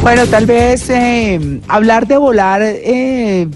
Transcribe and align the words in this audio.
Bueno, 0.00 0.26
tal 0.26 0.46
vez 0.46 0.88
eh, 0.90 1.60
hablar 1.66 2.06
de 2.06 2.16
volar 2.16 2.62
eh, 2.62 3.48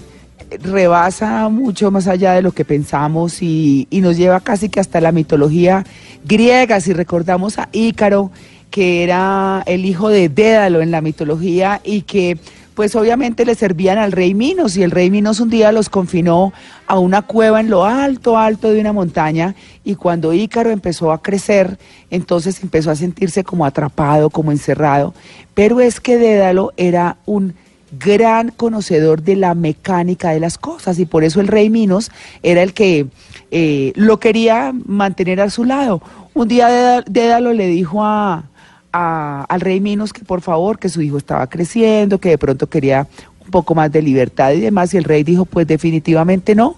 rebasa 0.61 1.49
mucho 1.49 1.89
más 1.89 2.07
allá 2.07 2.33
de 2.33 2.41
lo 2.41 2.51
que 2.51 2.65
pensamos 2.65 3.41
y, 3.41 3.87
y 3.89 4.01
nos 4.01 4.17
lleva 4.17 4.39
casi 4.41 4.69
que 4.69 4.79
hasta 4.79 5.01
la 5.01 5.11
mitología 5.11 5.85
griega. 6.25 6.79
Si 6.81 6.93
recordamos 6.93 7.57
a 7.59 7.69
Ícaro, 7.71 8.29
que 8.69 9.03
era 9.03 9.63
el 9.65 9.85
hijo 9.85 10.09
de 10.09 10.29
Dédalo 10.29 10.81
en 10.81 10.91
la 10.91 11.01
mitología 11.01 11.79
y 11.83 12.01
que 12.01 12.37
pues 12.75 12.95
obviamente 12.95 13.45
le 13.45 13.55
servían 13.55 13.97
al 13.97 14.11
rey 14.11 14.33
Minos 14.33 14.77
y 14.77 14.83
el 14.83 14.91
rey 14.91 15.09
Minos 15.09 15.39
un 15.39 15.49
día 15.49 15.71
los 15.71 15.89
confinó 15.89 16.53
a 16.87 16.99
una 16.99 17.21
cueva 17.21 17.59
en 17.59 17.69
lo 17.69 17.85
alto, 17.85 18.37
alto 18.37 18.71
de 18.71 18.79
una 18.79 18.93
montaña 18.93 19.55
y 19.83 19.95
cuando 19.95 20.33
Ícaro 20.33 20.69
empezó 20.69 21.11
a 21.11 21.21
crecer, 21.21 21.77
entonces 22.09 22.61
empezó 22.63 22.91
a 22.91 22.95
sentirse 22.95 23.43
como 23.43 23.65
atrapado, 23.65 24.29
como 24.29 24.51
encerrado, 24.51 25.13
pero 25.53 25.79
es 25.79 25.99
que 25.99 26.17
Dédalo 26.17 26.73
era 26.77 27.17
un 27.25 27.53
gran 27.99 28.49
conocedor 28.49 29.21
de 29.21 29.35
la 29.35 29.53
mecánica 29.53 30.31
de 30.31 30.39
las 30.39 30.57
cosas 30.57 30.97
y 30.99 31.05
por 31.05 31.23
eso 31.23 31.41
el 31.41 31.47
rey 31.47 31.69
Minos 31.69 32.11
era 32.41 32.63
el 32.63 32.73
que 32.73 33.07
eh, 33.51 33.93
lo 33.95 34.19
quería 34.19 34.73
mantener 34.85 35.39
a 35.41 35.49
su 35.49 35.63
lado. 35.63 36.01
Un 36.33 36.47
día 36.47 37.03
Dédalo 37.05 37.53
le 37.53 37.67
dijo 37.67 38.03
a, 38.03 38.45
al 38.93 39.59
rey 39.59 39.81
Minos 39.81 40.13
que 40.13 40.23
por 40.23 40.41
favor, 40.41 40.79
que 40.79 40.87
su 40.87 41.01
hijo 41.01 41.17
estaba 41.17 41.47
creciendo, 41.47 42.19
que 42.19 42.29
de 42.29 42.37
pronto 42.37 42.67
quería 42.67 43.07
un 43.43 43.51
poco 43.51 43.75
más 43.75 43.91
de 43.91 44.01
libertad 44.01 44.53
y 44.53 44.61
demás, 44.61 44.93
y 44.93 44.97
el 44.97 45.03
rey 45.03 45.23
dijo, 45.23 45.45
pues 45.45 45.67
definitivamente 45.67 46.55
no, 46.55 46.77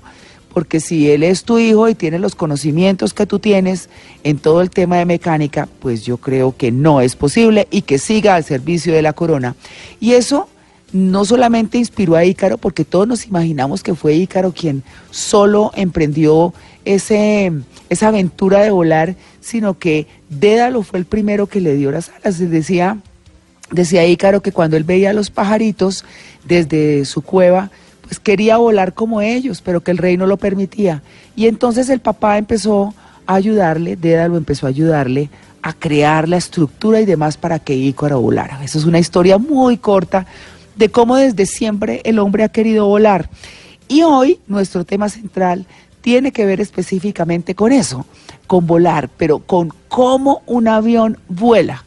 porque 0.54 0.80
si 0.80 1.12
él 1.12 1.24
es 1.24 1.44
tu 1.44 1.60
hijo 1.60 1.90
y 1.90 1.96
tiene 1.96 2.18
los 2.18 2.34
conocimientos 2.34 3.14
que 3.14 3.26
tú 3.26 3.40
tienes 3.40 3.90
en 4.24 4.38
todo 4.38 4.62
el 4.62 4.70
tema 4.70 4.96
de 4.96 5.06
mecánica, 5.06 5.68
pues 5.80 6.06
yo 6.06 6.18
creo 6.18 6.56
que 6.56 6.72
no 6.72 7.02
es 7.02 7.18
posible 7.18 7.68
y 7.72 7.82
que 7.82 8.00
siga 8.00 8.36
al 8.36 8.46
servicio 8.46 8.94
de 8.94 9.02
la 9.02 9.12
corona. 9.12 9.56
Y 10.00 10.14
eso 10.14 10.48
no 10.94 11.26
solamente 11.26 11.78
inspiró 11.78 12.16
a 12.16 12.24
Ícaro, 12.24 12.58
porque 12.58 12.86
todos 12.86 13.06
nos 13.06 13.26
imaginamos 13.26 13.84
que 13.84 13.96
fue 13.96 14.14
Ícaro 14.14 14.54
quien 14.54 14.82
solo 15.12 15.72
emprendió 15.76 16.54
ese, 16.86 17.52
esa 17.90 18.08
aventura 18.08 18.62
de 18.62 18.72
volar, 18.72 19.18
sino 19.42 19.78
que 19.78 20.08
Dédalo 20.40 20.84
fue 20.84 21.00
el 21.00 21.06
primero 21.06 21.48
que 21.48 21.62
le 21.62 21.76
dio 21.76 21.92
las 21.92 22.10
alas. 22.10 22.40
Decía, 22.40 22.98
decía 23.72 24.06
Ícaro 24.06 24.42
que 24.42 24.52
cuando 24.52 24.78
él 24.78 24.84
veía 24.84 25.12
a 25.12 25.14
los 25.14 25.30
pajaritos 25.30 26.06
desde 26.46 27.06
su 27.06 27.22
cueva, 27.22 27.72
pues 28.02 28.20
quería 28.20 28.58
volar 28.58 28.94
como 28.94 29.22
ellos, 29.22 29.62
pero 29.62 29.82
que 29.82 29.92
el 29.92 29.98
rey 29.98 30.18
no 30.18 30.28
lo 30.28 30.38
permitía. 30.38 31.02
Y 31.36 31.48
entonces 31.48 31.90
el 31.90 32.00
papá 32.00 32.38
empezó 32.38 32.94
a 33.26 33.36
ayudarle, 33.36 33.96
Dédalo 33.96 34.38
empezó 34.38 34.66
a 34.66 34.70
ayudarle 34.70 35.30
a 35.62 35.74
crear 35.74 36.30
la 36.30 36.38
estructura 36.38 37.02
y 37.02 37.06
demás 37.06 37.38
para 37.38 37.58
que 37.58 37.76
Ícaro 37.76 38.22
volara. 38.22 38.64
Eso 38.64 38.78
es 38.78 38.86
una 38.86 39.00
historia 39.00 39.40
muy 39.40 39.78
corta 39.78 40.28
de 40.76 40.90
cómo 40.90 41.16
desde 41.16 41.48
siempre 41.48 42.02
el 42.04 42.20
hombre 42.20 42.44
ha 42.44 42.50
querido 42.50 42.86
volar. 42.86 43.30
Y 43.88 44.04
hoy 44.04 44.40
nuestro 44.48 44.84
tema 44.84 45.10
central 45.10 45.66
tiene 46.06 46.32
que 46.32 46.46
ver 46.46 46.62
específicamente 46.62 47.56
con 47.56 47.72
eso, 47.72 48.06
con 48.46 48.68
volar, 48.68 49.10
pero 49.18 49.40
con 49.40 49.74
cómo 49.88 50.44
un 50.46 50.68
avión 50.68 51.18
vuela. 51.28 51.84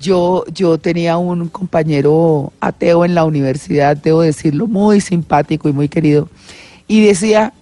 Yo, 0.00 0.46
yo 0.46 0.78
tenía 0.78 1.18
un 1.18 1.50
compañero 1.50 2.54
ateo 2.60 3.04
en 3.04 3.14
la 3.14 3.26
universidad, 3.26 3.98
debo 3.98 4.22
decirlo, 4.22 4.66
muy 4.66 5.02
simpático 5.02 5.68
y 5.68 5.74
muy 5.74 5.90
querido, 5.90 6.30
y 6.88 7.04
decía 7.04 7.52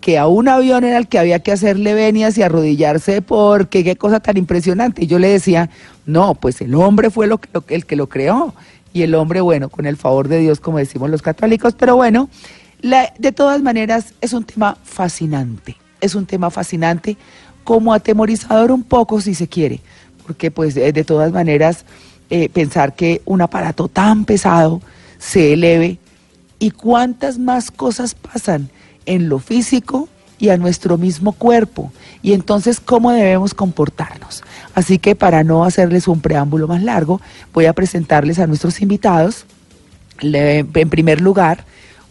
que 0.00 0.18
a 0.18 0.28
un 0.28 0.46
avión 0.46 0.84
era 0.84 0.98
el 0.98 1.08
que 1.08 1.18
había 1.18 1.40
que 1.40 1.50
hacerle 1.50 1.94
venias 1.94 2.38
y 2.38 2.44
arrodillarse 2.44 3.20
porque 3.20 3.82
qué 3.82 3.96
cosa 3.96 4.20
tan 4.20 4.36
impresionante. 4.36 5.02
Y 5.02 5.08
yo 5.08 5.18
le 5.18 5.30
decía, 5.30 5.68
no, 6.06 6.36
pues 6.36 6.60
el 6.60 6.76
hombre 6.76 7.10
fue 7.10 7.26
lo 7.26 7.38
que, 7.38 7.48
el 7.74 7.86
que 7.86 7.96
lo 7.96 8.08
creó. 8.08 8.54
Y 8.92 9.02
el 9.02 9.16
hombre, 9.16 9.40
bueno, 9.40 9.68
con 9.68 9.84
el 9.86 9.96
favor 9.96 10.28
de 10.28 10.38
Dios, 10.38 10.60
como 10.60 10.78
decimos 10.78 11.10
los 11.10 11.22
católicos, 11.22 11.74
pero 11.76 11.96
bueno, 11.96 12.28
la, 12.82 13.12
de 13.18 13.32
todas 13.32 13.62
maneras, 13.62 14.14
es 14.20 14.32
un 14.32 14.44
tema 14.44 14.76
fascinante, 14.82 15.76
es 16.00 16.14
un 16.14 16.26
tema 16.26 16.50
fascinante, 16.50 17.16
como 17.64 17.92
atemorizador 17.92 18.72
un 18.72 18.82
poco 18.82 19.20
si 19.20 19.34
se 19.34 19.48
quiere, 19.48 19.80
porque 20.26 20.50
pues 20.50 20.74
de, 20.74 20.92
de 20.92 21.04
todas 21.04 21.32
maneras 21.32 21.84
eh, 22.30 22.48
pensar 22.48 22.94
que 22.94 23.22
un 23.24 23.42
aparato 23.42 23.88
tan 23.88 24.24
pesado 24.24 24.80
se 25.18 25.52
eleve 25.52 25.98
y 26.58 26.70
cuántas 26.70 27.38
más 27.38 27.70
cosas 27.70 28.14
pasan 28.14 28.70
en 29.06 29.28
lo 29.28 29.40
físico 29.40 30.08
y 30.38 30.48
a 30.48 30.56
nuestro 30.56 30.96
mismo 30.96 31.32
cuerpo 31.32 31.92
y 32.22 32.32
entonces 32.32 32.80
cómo 32.80 33.12
debemos 33.12 33.52
comportarnos. 33.52 34.42
Así 34.74 34.98
que 34.98 35.16
para 35.16 35.42
no 35.42 35.64
hacerles 35.64 36.08
un 36.08 36.20
preámbulo 36.20 36.68
más 36.68 36.82
largo, 36.82 37.20
voy 37.52 37.66
a 37.66 37.72
presentarles 37.72 38.38
a 38.38 38.46
nuestros 38.46 38.80
invitados. 38.80 39.44
En 40.22 40.90
primer 40.90 41.20
lugar, 41.20 41.64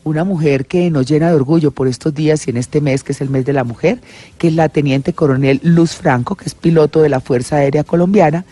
una 0.10 0.24
mujer 0.24 0.66
que 0.66 0.90
nos 0.90 1.08
llena 1.08 1.30
de 1.30 1.36
orgullo 1.36 1.72
por 1.72 1.88
estos 1.88 2.14
días 2.14 2.48
y 2.48 2.52
en 2.52 2.58
este 2.58 2.82
mes, 2.82 3.04
que 3.04 3.12
es 3.12 3.22
el 3.22 3.30
mes 3.30 3.46
de 3.46 3.54
la 3.54 3.64
mujer, 3.64 4.00
que 4.38 4.48
es 4.48 4.54
la 4.54 4.70
teniente 4.70 5.14
coronel 5.14 5.60
Luz 5.64 5.96
Franco, 5.96 6.36
que 6.36 6.46
es 6.46 6.56
piloto 6.56 7.02
de 7.02 7.10
la 7.10 7.20
Fuerza 7.20 7.58
Aérea 7.58 7.84
Colombiana, 7.84 8.46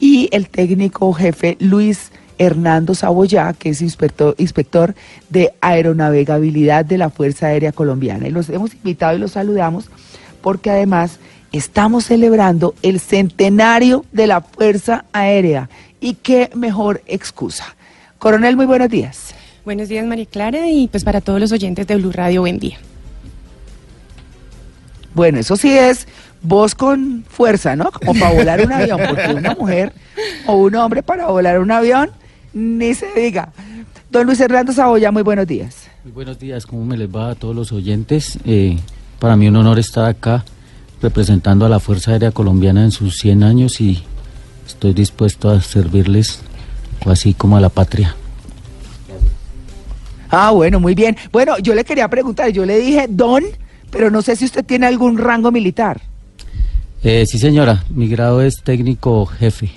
y 0.00 0.28
el 0.32 0.48
técnico 0.48 1.12
jefe 1.12 1.56
Luis 1.60 2.10
Hernando 2.38 2.94
Saboyá, 2.94 3.52
que 3.52 3.70
es 3.70 3.80
inspector, 3.80 4.34
inspector 4.38 4.94
de 5.30 5.52
aeronavegabilidad 5.60 6.84
de 6.84 6.98
la 6.98 7.10
Fuerza 7.10 7.46
Aérea 7.46 7.72
Colombiana. 7.72 8.26
Y 8.26 8.30
los 8.30 8.48
hemos 8.50 8.74
invitado 8.74 9.16
y 9.16 9.20
los 9.20 9.32
saludamos 9.32 9.88
porque 10.42 10.70
además 10.70 11.20
estamos 11.52 12.06
celebrando 12.06 12.74
el 12.82 13.00
centenario 13.00 14.04
de 14.12 14.26
la 14.26 14.40
Fuerza 14.40 15.04
Aérea. 15.12 15.70
Y 16.00 16.14
qué 16.14 16.50
mejor 16.54 17.02
excusa. 17.06 17.76
Coronel, 18.18 18.56
muy 18.56 18.66
buenos 18.66 18.90
días. 18.90 19.34
Buenos 19.64 19.88
días, 19.88 20.04
María 20.06 20.26
Clara, 20.26 20.68
y 20.68 20.88
pues 20.88 21.04
para 21.04 21.22
todos 21.22 21.40
los 21.40 21.50
oyentes 21.50 21.86
de 21.86 21.96
Blue 21.96 22.12
Radio, 22.12 22.42
buen 22.42 22.58
día. 22.58 22.76
Bueno, 25.14 25.38
eso 25.38 25.56
sí 25.56 25.72
es 25.72 26.06
voz 26.42 26.74
con 26.74 27.24
fuerza, 27.26 27.74
¿no? 27.74 27.90
Como 27.90 28.12
para 28.20 28.34
volar 28.34 28.60
un 28.60 28.72
avión, 28.72 29.00
porque 29.08 29.32
una 29.32 29.54
mujer 29.54 29.94
o 30.46 30.56
un 30.56 30.74
hombre 30.74 31.02
para 31.02 31.28
volar 31.28 31.60
un 31.60 31.70
avión, 31.70 32.10
ni 32.52 32.92
se 32.92 33.06
diga. 33.14 33.54
Don 34.10 34.26
Luis 34.26 34.38
Hernando 34.38 34.70
Saboya, 34.74 35.10
muy 35.10 35.22
buenos 35.22 35.46
días. 35.46 35.88
Muy 36.04 36.12
buenos 36.12 36.38
días, 36.38 36.66
¿cómo 36.66 36.84
me 36.84 36.98
les 36.98 37.08
va 37.08 37.30
a 37.30 37.34
todos 37.34 37.56
los 37.56 37.72
oyentes? 37.72 38.38
Eh, 38.44 38.76
para 39.18 39.34
mí 39.34 39.48
un 39.48 39.56
honor 39.56 39.78
estar 39.78 40.04
acá 40.04 40.44
representando 41.00 41.64
a 41.64 41.70
la 41.70 41.80
Fuerza 41.80 42.10
Aérea 42.10 42.32
Colombiana 42.32 42.84
en 42.84 42.90
sus 42.90 43.16
100 43.16 43.42
años 43.42 43.80
y 43.80 44.02
estoy 44.66 44.92
dispuesto 44.92 45.48
a 45.48 45.62
servirles 45.62 46.40
así 47.06 47.32
como 47.32 47.56
a 47.56 47.60
la 47.62 47.70
patria. 47.70 48.14
Ah, 50.34 50.50
bueno, 50.50 50.80
muy 50.80 50.94
bien. 50.96 51.16
Bueno, 51.30 51.58
yo 51.58 51.74
le 51.74 51.84
quería 51.84 52.08
preguntar, 52.08 52.50
yo 52.50 52.66
le 52.66 52.78
dije 52.80 53.06
don, 53.08 53.44
pero 53.90 54.10
no 54.10 54.20
sé 54.20 54.34
si 54.34 54.44
usted 54.44 54.64
tiene 54.64 54.86
algún 54.86 55.16
rango 55.16 55.52
militar. 55.52 56.00
Eh, 57.04 57.24
sí, 57.26 57.38
señora, 57.38 57.84
mi 57.90 58.08
grado 58.08 58.42
es 58.42 58.60
técnico 58.64 59.26
jefe. 59.26 59.70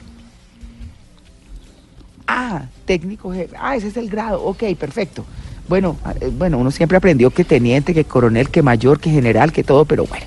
Ah, 2.25 2.63
técnico 2.85 3.31
jefe. 3.31 3.55
Ah, 3.59 3.75
ese 3.75 3.89
es 3.89 3.97
el 3.97 4.09
grado. 4.09 4.41
Ok, 4.43 4.63
perfecto. 4.79 5.25
Bueno, 5.67 5.95
eh, 6.21 6.31
bueno, 6.35 6.57
uno 6.57 6.71
siempre 6.71 6.97
aprendió 6.97 7.29
que 7.29 7.43
teniente, 7.43 7.93
que 7.93 8.05
coronel, 8.05 8.49
que 8.49 8.63
mayor, 8.63 8.99
que 8.99 9.11
general, 9.11 9.51
que 9.51 9.63
todo, 9.63 9.85
pero 9.85 10.05
bueno. 10.05 10.25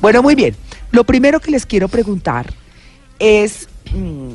Bueno, 0.00 0.22
muy 0.22 0.34
bien. 0.34 0.56
Lo 0.90 1.04
primero 1.04 1.38
que 1.38 1.52
les 1.52 1.66
quiero 1.66 1.86
preguntar 1.86 2.52
es 3.20 3.68
mmm, 3.94 4.34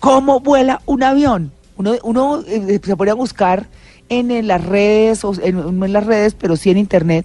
cómo 0.00 0.40
vuela 0.40 0.82
un 0.84 1.02
avión. 1.02 1.50
Uno, 1.76 1.94
uno 2.02 2.42
eh, 2.46 2.78
se 2.84 2.96
pone 2.96 3.10
a 3.10 3.14
buscar 3.14 3.68
en, 4.10 4.30
en, 4.30 4.46
las 4.46 4.62
redes, 4.62 5.24
o 5.24 5.32
en, 5.42 5.78
no 5.78 5.86
en 5.86 5.92
las 5.92 6.04
redes, 6.04 6.36
pero 6.38 6.56
sí 6.56 6.70
en 6.70 6.76
internet, 6.76 7.24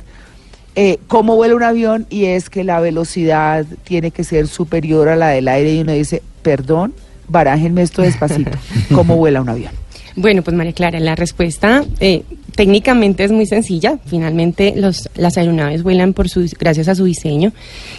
eh, 0.75 0.99
cómo 1.07 1.35
vuela 1.35 1.55
un 1.55 1.63
avión 1.63 2.05
y 2.09 2.25
es 2.25 2.49
que 2.49 2.63
la 2.63 2.79
velocidad 2.79 3.65
tiene 3.83 4.11
que 4.11 4.23
ser 4.23 4.47
superior 4.47 5.09
a 5.09 5.15
la 5.15 5.29
del 5.29 5.47
aire 5.47 5.73
y 5.73 5.81
uno 5.81 5.91
dice, 5.91 6.21
perdón, 6.41 6.93
barájenme 7.27 7.81
esto 7.81 8.01
despacito, 8.01 8.51
¿cómo 8.93 9.17
vuela 9.17 9.41
un 9.41 9.49
avión? 9.49 9.71
Bueno, 10.17 10.43
pues 10.43 10.55
María 10.55 10.71
Clara, 10.71 10.99
la 11.01 11.15
respuesta 11.15 11.83
eh, 11.99 12.23
técnicamente 12.55 13.25
es 13.25 13.31
muy 13.31 13.45
sencilla. 13.45 13.99
Finalmente, 14.05 14.73
los, 14.75 15.09
las 15.15 15.37
aeronaves 15.37 15.83
vuelan 15.83 16.13
por 16.13 16.29
su, 16.29 16.49
gracias 16.57 16.87
a 16.87 16.95
su 16.95 17.03
diseño. 17.03 17.51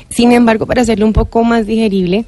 Sin 0.08 0.32
embargo, 0.32 0.66
para 0.66 0.82
hacerlo 0.82 1.04
un 1.06 1.12
poco 1.12 1.44
más 1.44 1.66
digerible, 1.66 2.24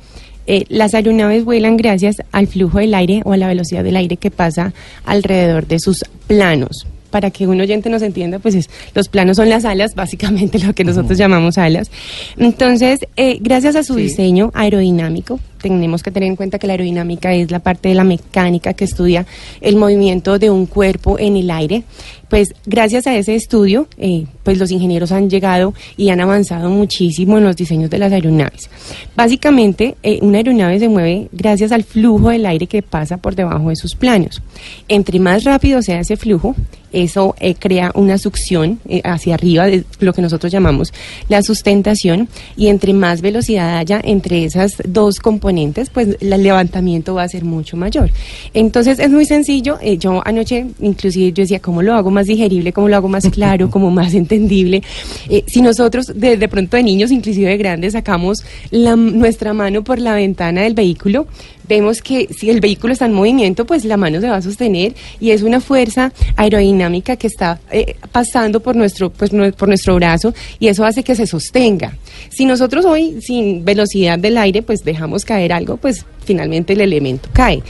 Eh, 0.50 0.64
las 0.70 0.94
aeronaves 0.94 1.44
vuelan 1.44 1.76
gracias 1.76 2.16
al 2.32 2.46
flujo 2.46 2.78
del 2.78 2.94
aire 2.94 3.20
o 3.26 3.34
a 3.34 3.36
la 3.36 3.48
velocidad 3.48 3.84
del 3.84 3.96
aire 3.96 4.16
que 4.16 4.30
pasa 4.30 4.72
alrededor 5.04 5.66
de 5.66 5.78
sus 5.78 6.06
planos 6.26 6.86
para 7.10 7.30
que 7.30 7.46
un 7.46 7.60
oyente 7.60 7.90
nos 7.90 8.02
entienda, 8.02 8.38
pues 8.38 8.54
es, 8.54 8.70
los 8.94 9.08
planos 9.08 9.36
son 9.36 9.48
las 9.48 9.64
alas, 9.64 9.94
básicamente 9.94 10.58
lo 10.58 10.74
que 10.74 10.84
nosotros 10.84 11.18
llamamos 11.18 11.58
alas. 11.58 11.90
Entonces, 12.36 13.00
eh, 13.16 13.38
gracias 13.40 13.76
a 13.76 13.82
su 13.82 13.94
diseño 13.94 14.50
aerodinámico, 14.54 15.38
tenemos 15.60 16.02
que 16.02 16.10
tener 16.10 16.28
en 16.28 16.36
cuenta 16.36 16.58
que 16.58 16.66
la 16.66 16.74
aerodinámica 16.74 17.34
es 17.34 17.50
la 17.50 17.58
parte 17.58 17.88
de 17.88 17.94
la 17.94 18.04
mecánica 18.04 18.74
que 18.74 18.84
estudia 18.84 19.26
el 19.60 19.76
movimiento 19.76 20.38
de 20.38 20.50
un 20.50 20.66
cuerpo 20.66 21.18
en 21.18 21.36
el 21.36 21.50
aire. 21.50 21.82
Pues 22.28 22.54
gracias 22.66 23.06
a 23.06 23.16
ese 23.16 23.34
estudio, 23.34 23.88
eh, 23.98 24.26
pues 24.42 24.58
los 24.58 24.70
ingenieros 24.70 25.12
han 25.12 25.30
llegado 25.30 25.74
y 25.96 26.10
han 26.10 26.20
avanzado 26.20 26.70
muchísimo 26.70 27.38
en 27.38 27.44
los 27.44 27.56
diseños 27.56 27.90
de 27.90 27.98
las 27.98 28.12
aeronaves. 28.12 28.70
Básicamente, 29.16 29.96
eh, 30.02 30.18
una 30.22 30.38
aeronave 30.38 30.78
se 30.78 30.88
mueve 30.88 31.28
gracias 31.32 31.72
al 31.72 31.84
flujo 31.84 32.30
del 32.30 32.46
aire 32.46 32.66
que 32.66 32.82
pasa 32.82 33.16
por 33.16 33.34
debajo 33.34 33.70
de 33.70 33.76
sus 33.76 33.94
planos. 33.94 34.42
Entre 34.88 35.18
más 35.18 35.44
rápido 35.44 35.82
sea 35.82 36.00
ese 36.00 36.16
flujo, 36.16 36.54
eso 36.92 37.34
eh, 37.38 37.54
crea 37.54 37.92
una 37.94 38.16
succión 38.16 38.80
hacia 39.04 39.34
arriba 39.34 39.66
de 39.66 39.84
lo 40.00 40.14
que 40.14 40.22
nosotros 40.22 40.50
llamamos 40.50 40.94
la 41.28 41.42
sustentación 41.42 42.28
y 42.56 42.68
entre 42.68 42.94
más 42.94 43.20
velocidad 43.20 43.76
haya 43.76 44.00
entre 44.02 44.44
esas 44.44 44.76
dos 44.86 45.20
componentes 45.20 45.90
pues 45.90 46.16
el 46.20 46.42
levantamiento 46.42 47.14
va 47.14 47.22
a 47.22 47.28
ser 47.28 47.44
mucho 47.44 47.76
mayor. 47.76 48.10
Entonces 48.54 48.98
es 48.98 49.10
muy 49.10 49.24
sencillo. 49.24 49.78
Eh, 49.80 49.98
yo 49.98 50.22
anoche, 50.24 50.66
inclusive, 50.80 51.32
yo 51.32 51.42
decía, 51.42 51.60
¿cómo 51.60 51.82
lo 51.82 51.94
hago 51.94 52.10
más 52.18 52.26
digerible? 52.26 52.72
¿Cómo 52.72 52.88
lo 52.88 52.96
hago 52.96 53.08
más 53.08 53.28
claro? 53.30 53.70
¿Cómo 53.74 53.90
más 53.90 54.14
entendible? 54.14 54.82
Eh, 55.28 55.44
si 55.46 55.62
nosotros 55.62 56.06
de, 56.14 56.36
de, 56.36 56.48
pronto 56.48 56.76
de 56.76 56.82
niños, 56.82 57.10
inclusive 57.10 57.50
de 57.50 57.56
grandes, 57.56 57.92
sacamos 57.92 58.44
la, 58.70 58.96
nuestra 58.96 59.54
mano 59.54 59.84
por 59.84 59.98
la 59.98 60.14
ventana 60.14 60.62
del 60.62 60.74
vehículo, 60.74 61.26
vemos 61.68 62.02
que 62.02 62.28
si 62.36 62.50
el 62.50 62.60
vehículo 62.60 62.92
está 62.92 63.06
en 63.06 63.12
movimiento, 63.12 63.66
pues 63.66 63.84
la 63.84 63.96
mano 63.96 64.20
se 64.20 64.28
va 64.28 64.36
a 64.36 64.42
sostener 64.42 64.94
y 65.20 65.30
es 65.30 65.42
una 65.42 65.60
fuerza 65.60 66.12
aerodinámica 66.36 67.16
que 67.16 67.26
está 67.26 67.60
eh, 67.70 67.94
pasando 68.10 68.60
por 68.60 68.74
nuestro, 68.74 69.10
pues, 69.10 69.30
por 69.56 69.68
nuestro 69.68 69.94
brazo 69.96 70.34
y 70.58 70.68
eso 70.68 70.84
hace 70.84 71.02
que 71.02 71.14
se 71.14 71.26
sostenga. 71.26 71.96
Si 72.30 72.46
nosotros 72.46 72.84
hoy, 72.84 73.20
sin 73.20 73.64
velocidad 73.64 74.18
del 74.18 74.38
aire, 74.38 74.62
pues 74.62 74.82
dejamos 74.82 75.24
caer 75.24 75.52
algo, 75.52 75.76
pues 75.76 76.04
finalmente 76.24 76.72
el 76.72 76.80
elemento 76.80 77.28
cae. 77.32 77.62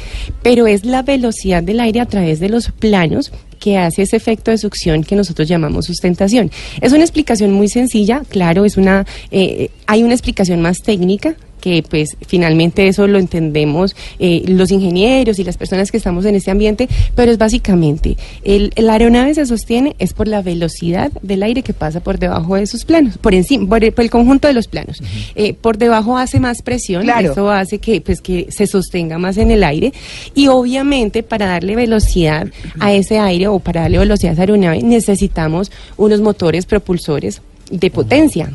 Pero 0.43 0.67
es 0.67 0.85
la 0.85 1.03
velocidad 1.03 1.63
del 1.63 1.81
aire 1.81 2.01
a 2.01 2.07
través 2.07 2.41
de 2.41 2.49
los 2.49 2.71
planos 2.71 3.33
que 3.59 3.79
hace 3.79 4.03
ese 4.03 4.17
efecto 4.17 4.51
de 4.51 4.59
succión 4.59 5.05
que 5.05 5.17
nosotros 5.17 5.49
llamamos 5.49 5.87
sustentación. 5.87 6.51
Es 6.81 6.93
una 6.93 7.03
explicación 7.03 7.53
muy 7.53 7.69
sencilla, 7.69 8.23
claro, 8.29 8.65
es 8.65 8.77
una, 8.77 9.07
eh, 9.31 9.71
hay 9.87 10.03
una 10.03 10.15
explicación 10.15 10.63
más 10.63 10.79
técnica, 10.79 11.37
que 11.61 11.83
pues 11.83 12.17
finalmente 12.27 12.89
eso 12.89 13.07
lo 13.07 13.19
entendemos 13.19 13.95
eh, 14.19 14.43
los 14.47 14.71
ingenieros 14.71 15.39
y 15.39 15.45
las 15.45 15.57
personas 15.57 15.91
que 15.91 15.97
estamos 15.97 16.25
en 16.25 16.35
este 16.35 16.51
ambiente, 16.51 16.89
pero 17.15 17.31
es 17.31 17.39
básicamente, 17.39 18.17
el, 18.45 18.73
la 18.77 18.95
aeronave 18.95 19.35
se 19.35 19.47
sostiene 19.47 19.95
es 19.99 20.13
por 20.13 20.29
la 20.29 20.43
velocidad 20.43 21.11
del 21.23 21.43
aire 21.43 21.63
que 21.63 21.73
pasa 21.73 22.01
por 22.01 22.19
debajo 22.19 22.57
de 22.57 22.67
sus 22.67 22.85
planos, 22.85 23.19
por 23.19 23.35
encima, 23.35 23.69
por 23.69 23.85
el, 23.85 24.11
conjunto 24.11 24.49
de 24.49 24.55
los 24.55 24.69
planos. 24.69 25.03
Eh, 25.35 25.55
por 25.55 25.79
debajo 25.79 26.17
hace 26.17 26.41
más 26.41 26.63
presión, 26.63 27.09
eso 27.09 27.51
hace 27.51 27.79
que 27.79 28.01
pues 28.01 28.21
que 28.21 28.47
se 28.51 28.67
sostenga 28.67 29.19
más 29.19 29.37
en 29.37 29.51
el 29.51 29.65
aire 29.65 29.93
y 30.35 30.49
obviamente 30.49 31.23
para 31.23 31.47
darle 31.47 31.77
velocidad 31.77 32.49
a 32.81 32.93
ese 32.93 33.19
aire 33.19 33.49
o 33.49 33.59
para 33.59 33.83
darle 33.83 33.99
velocidad 33.99 34.31
a 34.31 34.33
esa 34.35 34.43
aeronave 34.43 34.83
necesitamos 34.83 35.71
unos 35.97 36.21
motores 36.21 36.67
propulsores 36.67 37.43
de 37.71 37.91
potencia. 37.91 38.51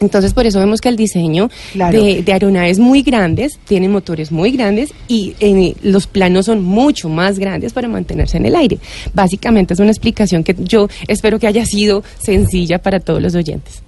Entonces, 0.00 0.34
por 0.34 0.46
eso 0.46 0.58
vemos 0.58 0.80
que 0.80 0.88
el 0.88 0.96
diseño 0.96 1.50
de, 1.74 2.24
aeronaves 2.26 2.78
muy 2.78 3.02
grandes 3.02 3.58
tiene 3.64 3.88
motores 3.88 4.32
muy 4.32 4.50
grandes 4.50 4.92
y 5.08 5.34
eh, 5.40 5.74
los 5.82 6.06
planos 6.06 6.46
son 6.46 6.62
mucho 6.62 7.08
más 7.08 7.38
grandes 7.38 7.72
para 7.72 7.88
mantenerse 7.88 8.36
en 8.36 8.46
el 8.46 8.56
aire. 8.56 8.78
Básicamente 9.12 9.74
es 9.74 9.80
una 9.80 9.90
explicación 9.90 10.44
que 10.44 10.56
yo 10.58 10.88
espero 11.08 11.38
que 11.38 11.46
haya 11.46 11.64
sido 11.64 12.02
sencilla 12.18 12.78
para 12.78 13.00
todos 13.00 13.22
los 13.22 13.34
oyentes. 13.34 13.82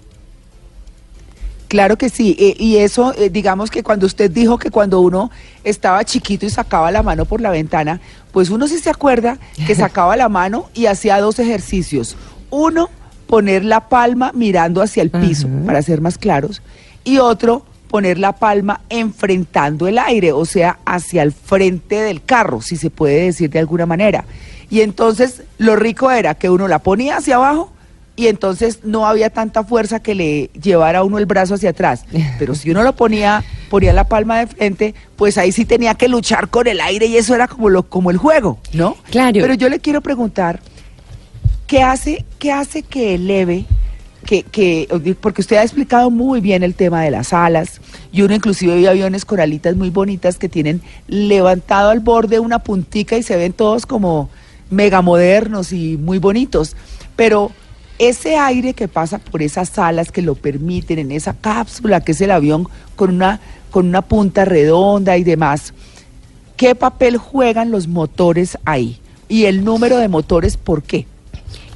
Claro 1.69 1.99
que 1.99 2.11
sí, 2.11 2.37
eh, 2.39 2.55
y 2.59 2.77
eso, 2.77 3.13
eh, 3.19 3.29
digamos 3.29 3.71
que 3.71 3.83
cuando 3.83 4.07
usted 4.07 4.31
dijo 4.31 4.57
que 4.57 4.71
cuando 4.71 5.01
uno 5.01 5.33
estaba 5.65 6.05
chiquito 6.05 6.47
y 6.47 6.51
sacaba 6.51 6.93
la 6.93 7.03
mano 7.03 7.25
por 7.25 7.41
la 7.41 7.51
ventana, 7.51 8.01
pues 8.31 8.51
uno 8.51 8.69
sí 8.69 8.79
se 8.79 8.91
acuerda 8.91 9.39
que 9.67 9.75
sacaba 9.75 10.17
la 10.17 10.29
mano 10.29 10.69
y 10.75 10.87
hacía 10.87 11.21
dos 11.21 11.41
ejercicios. 11.41 12.17
Uno, 12.51 12.89
poner 13.27 13.65
la 13.65 13.89
palma 13.89 14.33
mirando 14.35 14.83
hacia 14.83 15.03
el 15.03 15.11
piso, 15.11 15.49
para 15.65 15.83
ser 15.83 16.01
más 16.01 16.19
claros, 16.19 16.63
y 17.05 17.19
otro, 17.19 17.65
poner 17.89 18.19
la 18.19 18.33
palma 18.33 18.81
enfrentando 18.89 19.89
el 19.89 19.99
aire, 19.99 20.33
o 20.33 20.45
sea, 20.45 20.79
hacia 20.85 21.23
el 21.23 21.33
frente 21.33 21.97
del 21.97 22.23
carro, 22.23 22.61
si 22.61 22.77
se 22.77 22.91
puede 22.91 23.25
decir 23.25 23.51
de 23.51 23.59
alguna 23.59 23.87
manera. 23.87 24.25
Y 24.71 24.81
entonces 24.81 25.43
lo 25.59 25.77
rico 25.77 26.11
era 26.11 26.35
que 26.35 26.51
uno 26.51 26.69
la 26.69 26.81
ponía 26.81 27.19
hacia 27.19 27.37
abajo 27.37 27.73
y 28.17 28.29
entonces 28.29 28.81
no 28.83 29.07
había 29.07 29.31
tanta 29.31 29.63
fuerza 29.63 30.01
que 30.01 30.15
le 30.15 30.51
llevara 30.61 31.01
a 31.01 31.05
uno 31.05 31.19
el 31.19 31.27
brazo 31.27 31.55
hacia 31.55 31.71
atrás. 31.71 32.05
Pero 32.39 32.55
si 32.55 32.71
uno 32.71 32.83
lo 32.83 32.95
ponía, 32.95 33.45
ponía 33.71 33.93
la 33.93 34.05
palma 34.05 34.41
de 34.41 34.47
frente, 34.47 34.95
pues 35.17 35.39
ahí 35.39 35.53
sí 35.53 35.65
tenía 35.65 35.95
que 35.95 36.09
luchar 36.09 36.49
con 36.49 36.67
el 36.67 36.81
aire 36.81 37.07
y 37.07 37.17
eso 37.17 37.35
era 37.35 37.47
como 37.47 37.69
lo 37.69 37.85
como 37.85 38.11
el 38.11 38.17
juego, 38.17 38.59
¿no? 38.73 38.97
Claro. 39.11 39.39
Pero 39.41 39.55
yo 39.55 39.69
le 39.69 39.79
quiero 39.79 40.01
preguntar, 40.01 40.61
¿Qué 41.67 41.83
hace, 41.83 42.25
qué 42.39 42.53
hace 42.53 42.83
que 42.85 43.17
eleve? 43.17 43.65
Que, 44.25 44.45
que, 44.45 45.17
porque 45.21 45.41
usted 45.41 45.57
ha 45.57 45.63
explicado 45.63 46.11
muy 46.11 46.41
bien 46.41 46.63
el 46.63 46.75
tema 46.75 47.03
de 47.03 47.11
las 47.13 47.33
alas 47.33 47.81
y 48.11 48.23
uno 48.23 48.35
inclusive 48.35 48.75
ve 48.75 48.89
aviones 48.89 49.25
con 49.25 49.39
alitas 49.39 49.77
muy 49.77 49.91
bonitas 49.91 50.37
que 50.37 50.49
tienen 50.49 50.81
levantado 51.07 51.91
al 51.91 52.01
borde 52.01 52.41
una 52.41 52.59
puntica 52.61 53.17
y 53.17 53.23
se 53.23 53.37
ven 53.37 53.53
todos 53.53 53.87
como 53.87 54.29
mega 54.71 55.03
modernos 55.03 55.73
y 55.73 55.97
muy 55.97 56.19
bonitos. 56.19 56.77
Pero 57.15 57.51
ese 57.99 58.37
aire 58.37 58.75
que 58.75 58.89
pasa 58.89 59.19
por 59.19 59.43
esas 59.43 59.77
alas 59.79 60.13
que 60.13 60.23
lo 60.23 60.35
permiten 60.37 60.99
en 61.01 61.11
esa 61.11 61.35
cápsula 61.35 62.01
que 62.01 62.13
es 62.13 62.21
el 62.21 62.31
avión 62.31 62.69
con 62.95 63.11
una, 63.11 63.41
con 63.71 63.87
una 63.87 64.03
punta 64.03 64.45
redonda 64.45 65.17
y 65.17 65.25
demás, 65.25 65.73
¿qué 66.57 66.77
papel 66.77 67.17
juegan 67.17 67.73
los 67.73 67.89
motores 67.89 68.57
ahí? 68.65 69.01
Y 69.29 69.45
el 69.45 69.65
número 69.65 69.99
de 69.99 70.09
motores, 70.09 70.57
¿por 70.57 70.85
qué? 70.85 71.07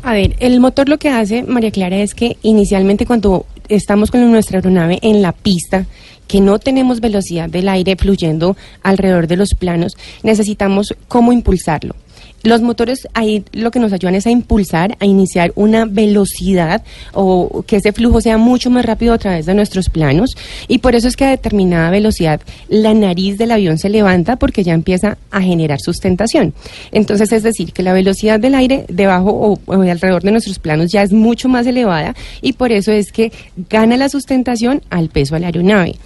A 0.03 0.15
ver, 0.15 0.37
el 0.41 0.61
motor 0.61 0.89
lo 0.89 0.99
que 0.99 1.11
hace, 1.11 1.43
María 1.43 1.71
Clara, 1.71 1.97
es 1.97 2.15
que 2.15 2.37
inicialmente 2.43 3.07
cuando 3.07 3.47
estamos 3.69 4.11
con 4.11 4.31
nuestra 4.31 4.59
aeronave 4.59 4.99
en 5.03 5.21
la 5.21 5.33
pista, 5.33 5.87
que 6.27 6.41
no 6.41 6.59
tenemos 6.59 7.01
velocidad 7.01 7.51
del 7.51 7.69
aire 7.69 7.97
fluyendo 7.97 8.57
alrededor 8.83 9.27
de 9.27 9.37
los 9.37 9.55
planos, 9.55 9.97
necesitamos 10.23 10.95
cómo 11.09 11.33
impulsarlo. 11.33 11.95
Los 12.43 12.63
motores 12.63 13.07
ahí 13.13 13.45
lo 13.53 13.71
que 13.71 13.81
nos 13.81 13.93
ayudan 13.93 14.15
es 14.15 14.27
a 14.27 14.31
impulsar, 14.31 14.97
a 14.99 15.05
iniciar 15.05 15.53
una 15.57 15.85
velocidad 15.85 16.83
o 17.13 17.65
que 17.67 17.77
ese 17.77 17.93
flujo 17.93 18.21
sea 18.21 18.39
mucho 18.39 18.71
más 18.71 18.85
rápido 18.85 19.13
a 19.13 19.19
través 19.19 19.45
de 19.45 19.55
nuestros 19.55 19.91
planos 19.91 20.37
y 20.67 20.79
por 20.79 20.95
eso 20.95 21.07
es 21.07 21.17
que 21.17 21.25
a 21.25 21.31
determinada 21.31 21.91
velocidad 21.91 22.41
la 22.69 22.95
nariz 22.95 23.37
del 23.37 23.51
avión 23.51 23.79
se 23.79 23.91
levanta 23.91 24.37
porque 24.37 24.65
ya 24.65 24.73
empieza 24.73 25.19
a 25.31 25.43
generar 25.43 25.81
sustentación. 25.81 26.55
Entonces 26.93 27.31
es 27.33 27.43
decir 27.43 27.73
que 27.73 27.83
la 27.83 27.93
velocidad 27.93 28.41
del 28.41 28.55
aire 28.55 28.87
debajo 28.89 29.59
o, 29.67 29.73
alrededor 29.83 30.23
de 30.23 30.31
nuestros 30.31 30.59
planos 30.59 30.91
ya 30.91 31.03
es 31.03 31.13
mucho 31.13 31.49
más 31.49 31.67
elevada 31.67 32.15
y 32.41 32.55
por 32.55 32.73
eso 32.73 32.91
es 32.91 33.13
que 33.13 33.33
gana 33.69 33.97
la 33.97 34.09
sustentación 34.09 34.83
al 34.89 35.11
peso 35.11 35.37
a 35.37 35.41
la 35.41 35.49
aeronave. 35.49 35.97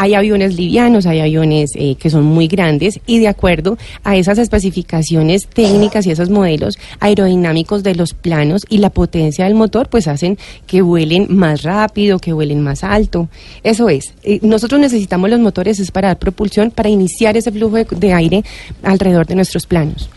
Hay 0.00 0.14
aviones 0.14 0.54
livianos, 0.54 1.06
hay 1.06 1.18
aviones 1.18 1.72
eh, 1.74 1.96
que 1.96 2.08
son 2.08 2.22
muy 2.22 2.46
grandes 2.46 3.00
y 3.04 3.18
de 3.18 3.26
acuerdo 3.26 3.76
a 4.04 4.14
esas 4.14 4.38
especificaciones 4.38 5.48
técnicas 5.48 6.06
y 6.06 6.12
esos 6.12 6.30
modelos 6.30 6.78
aerodinámicos 7.00 7.82
de 7.82 7.96
los 7.96 8.14
planos 8.14 8.62
y 8.68 8.78
la 8.78 8.90
potencia 8.90 9.44
del 9.44 9.56
motor, 9.56 9.88
pues 9.88 10.06
hacen 10.06 10.38
que 10.68 10.82
vuelen 10.82 11.26
más 11.28 11.64
rápido, 11.64 12.20
que 12.20 12.32
vuelen 12.32 12.60
más 12.60 12.84
alto. 12.84 13.28
Eso 13.64 13.88
es. 13.88 14.14
Eh, 14.22 14.38
nosotros 14.42 14.80
necesitamos 14.80 15.30
los 15.30 15.40
motores 15.40 15.80
es 15.80 15.90
para 15.90 16.08
dar 16.08 16.18
propulsión, 16.20 16.70
para 16.70 16.88
iniciar 16.88 17.36
ese 17.36 17.50
flujo 17.50 17.76
de, 17.76 18.12
aire 18.12 18.44
alrededor 18.84 19.26
de 19.26 19.34
nuestros 19.34 19.66
planos. 19.66 20.08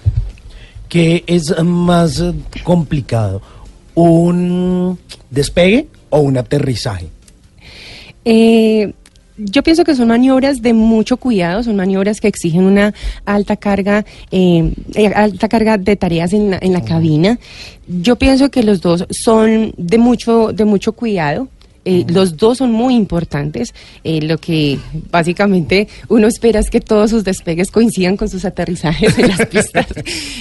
¿Qué 0.89 1.23
es 1.25 1.55
más 1.63 2.23
complicado? 2.63 3.41
¿Un 3.95 4.99
despegue 5.31 5.87
o 6.11 6.19
un 6.19 6.37
aterrizaje? 6.37 7.07
Eh, 8.23 8.93
yo 9.45 9.63
pienso 9.63 9.83
que 9.83 9.95
son 9.95 10.09
maniobras 10.09 10.61
de 10.61 10.73
mucho 10.73 11.17
cuidado, 11.17 11.63
son 11.63 11.75
maniobras 11.75 12.21
que 12.21 12.27
exigen 12.27 12.63
una 12.63 12.93
alta 13.25 13.55
carga, 13.55 14.05
eh, 14.31 14.73
eh, 14.95 15.07
alta 15.07 15.49
carga 15.49 15.77
de 15.77 15.95
tareas 15.95 16.33
en 16.33 16.51
la, 16.51 16.59
en 16.61 16.73
la 16.73 16.83
cabina. 16.83 17.39
Yo 17.87 18.15
pienso 18.15 18.49
que 18.49 18.63
los 18.63 18.81
dos 18.81 19.05
son 19.09 19.73
de 19.77 19.97
mucho, 19.97 20.51
de 20.53 20.65
mucho 20.65 20.93
cuidado. 20.93 21.47
Eh, 21.85 22.05
Los 22.07 22.37
dos 22.37 22.59
son 22.59 22.71
muy 22.71 22.95
importantes. 22.95 23.73
Eh, 24.03 24.21
lo 24.21 24.37
que 24.37 24.79
básicamente 25.09 25.87
uno 26.09 26.27
espera 26.27 26.59
es 26.59 26.69
que 26.69 26.79
todos 26.79 27.09
sus 27.09 27.23
despegues 27.23 27.71
coincidan 27.71 28.17
con 28.17 28.29
sus 28.29 28.45
aterrizajes 28.45 29.17
en 29.17 29.27
las 29.29 29.45
pistas. 29.47 29.87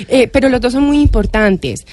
Eh, 0.09 0.29
pero 0.29 0.49
los 0.49 0.61
dos 0.61 0.73
son 0.73 0.85
muy 0.85 1.01
importantes. 1.01 1.87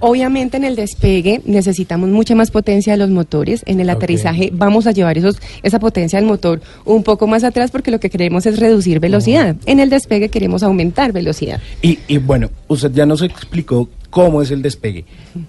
Obviamente 0.00 0.56
en 0.56 0.64
el 0.64 0.76
despegue 0.76 1.40
necesitamos 1.44 2.08
mucha 2.10 2.34
más 2.34 2.50
potencia 2.50 2.92
de 2.92 2.98
los 2.98 3.10
motores. 3.10 3.62
En 3.66 3.80
el 3.80 3.88
aterrizaje 3.90 4.50
vamos 4.52 4.86
a 4.86 4.92
llevar 4.92 5.16
esos, 5.16 5.38
esa 5.62 5.78
potencia 5.78 6.18
del 6.18 6.26
motor 6.26 6.60
un 6.84 7.02
poco 7.02 7.26
más 7.26 7.44
atrás 7.44 7.70
porque 7.70 7.90
lo 7.90 8.00
que 8.00 8.10
queremos 8.10 8.46
es 8.46 8.58
reducir 8.58 9.00
velocidad. 9.00 9.56
En 9.66 9.80
el 9.80 9.88
despegue 9.88 10.28
queremos 10.28 10.62
aumentar 10.62 11.12
velocidad. 11.12 11.60
Y, 11.80 11.98
y 12.08 12.18
bueno, 12.18 12.50
usted 12.68 12.92
ya 12.92 13.06
nos 13.06 13.22
explicó 13.22 13.88
cómo 14.14 14.42
es 14.42 14.52
el 14.52 14.62
despegue, 14.62 15.04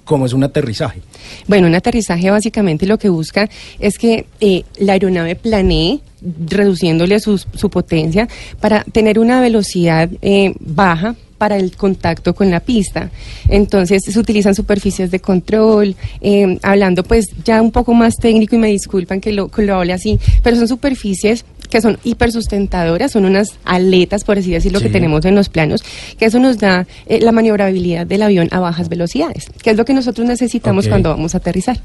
cómo 0.06 0.26
es 0.26 0.34
un 0.34 0.44
aterrizaje. 0.44 1.00
Bueno, 1.48 1.68
un 1.68 1.76
aterrizaje 1.76 2.32
básicamente 2.32 2.88
lo 2.88 2.98
que 2.98 3.10
busca 3.10 3.48
es 3.78 4.00
que 4.00 4.26
eh, 4.42 4.64
la 4.80 4.94
aeronave 4.94 5.36
planee 5.36 6.00
reduciéndole 6.48 7.20
su, 7.20 7.38
su 7.38 7.70
potencia 7.70 8.28
para 8.60 8.84
tener 8.86 9.20
una 9.20 9.40
velocidad 9.40 10.10
eh, 10.24 10.56
baja 10.60 11.14
para 11.38 11.58
el 11.58 11.76
contacto 11.76 12.34
con 12.34 12.50
la 12.50 12.60
pista. 12.60 13.12
Entonces 13.50 14.04
se 14.04 14.20
utilizan 14.20 14.56
superficies 14.56 15.12
de 15.12 15.20
control, 15.20 15.96
eh, 16.22 16.58
hablando 16.64 17.04
pues 17.04 17.28
ya 17.44 17.62
un 17.62 17.72
poco 17.72 17.94
más 17.94 18.16
técnico 18.16 18.56
y 18.56 18.60
me 18.60 18.70
disculpan 18.70 19.22
que 19.22 19.32
lo, 19.32 19.50
que 19.50 19.62
lo 19.62 19.76
hable 19.76 19.94
así, 19.94 20.20
pero 20.42 20.56
son 20.56 20.68
superficies 20.68 21.46
que 21.76 21.82
son 21.82 21.98
hipersustentadoras, 22.06 23.12
son 23.12 23.26
unas 23.26 23.56
aletas, 23.66 24.24
por 24.24 24.38
así 24.38 24.50
decirlo, 24.50 24.80
Sí. 24.80 24.86
que 24.86 24.92
tenemos 24.92 25.26
en 25.26 25.36
los 25.36 25.50
planos, 25.50 25.84
que 26.18 26.24
eso 26.24 26.40
nos 26.40 26.58
da 26.58 26.88
eh, 27.06 27.20
la 27.20 27.34
maniobrabilidad 27.34 28.08
del 28.08 28.22
avión 28.22 28.48
a 28.52 28.62
bajas 28.62 28.88
velocidades, 28.88 29.50
que 29.62 29.72
es 29.72 29.76
lo 29.76 29.84
que 29.84 29.94
nosotros 29.94 30.26
necesitamos 30.26 30.88
cuando 30.88 31.10
vamos 31.10 31.34
a 31.36 31.40
aterrizar. 31.40 31.78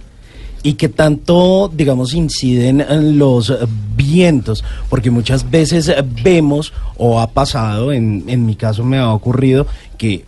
y 0.62 0.74
que 0.74 0.88
tanto, 0.90 1.72
digamos, 1.74 2.12
inciden 2.14 2.82
en 2.82 3.18
los 3.18 3.50
vientos, 3.96 4.62
porque 4.90 5.10
muchas 5.10 5.50
veces 5.50 5.90
vemos, 6.22 6.72
o 6.98 7.18
ha 7.18 7.28
pasado, 7.30 7.92
en, 7.92 8.24
en 8.28 8.44
mi 8.46 8.54
caso 8.56 8.84
me 8.84 8.98
ha 8.98 9.10
ocurrido, 9.12 9.66
que 9.96 10.24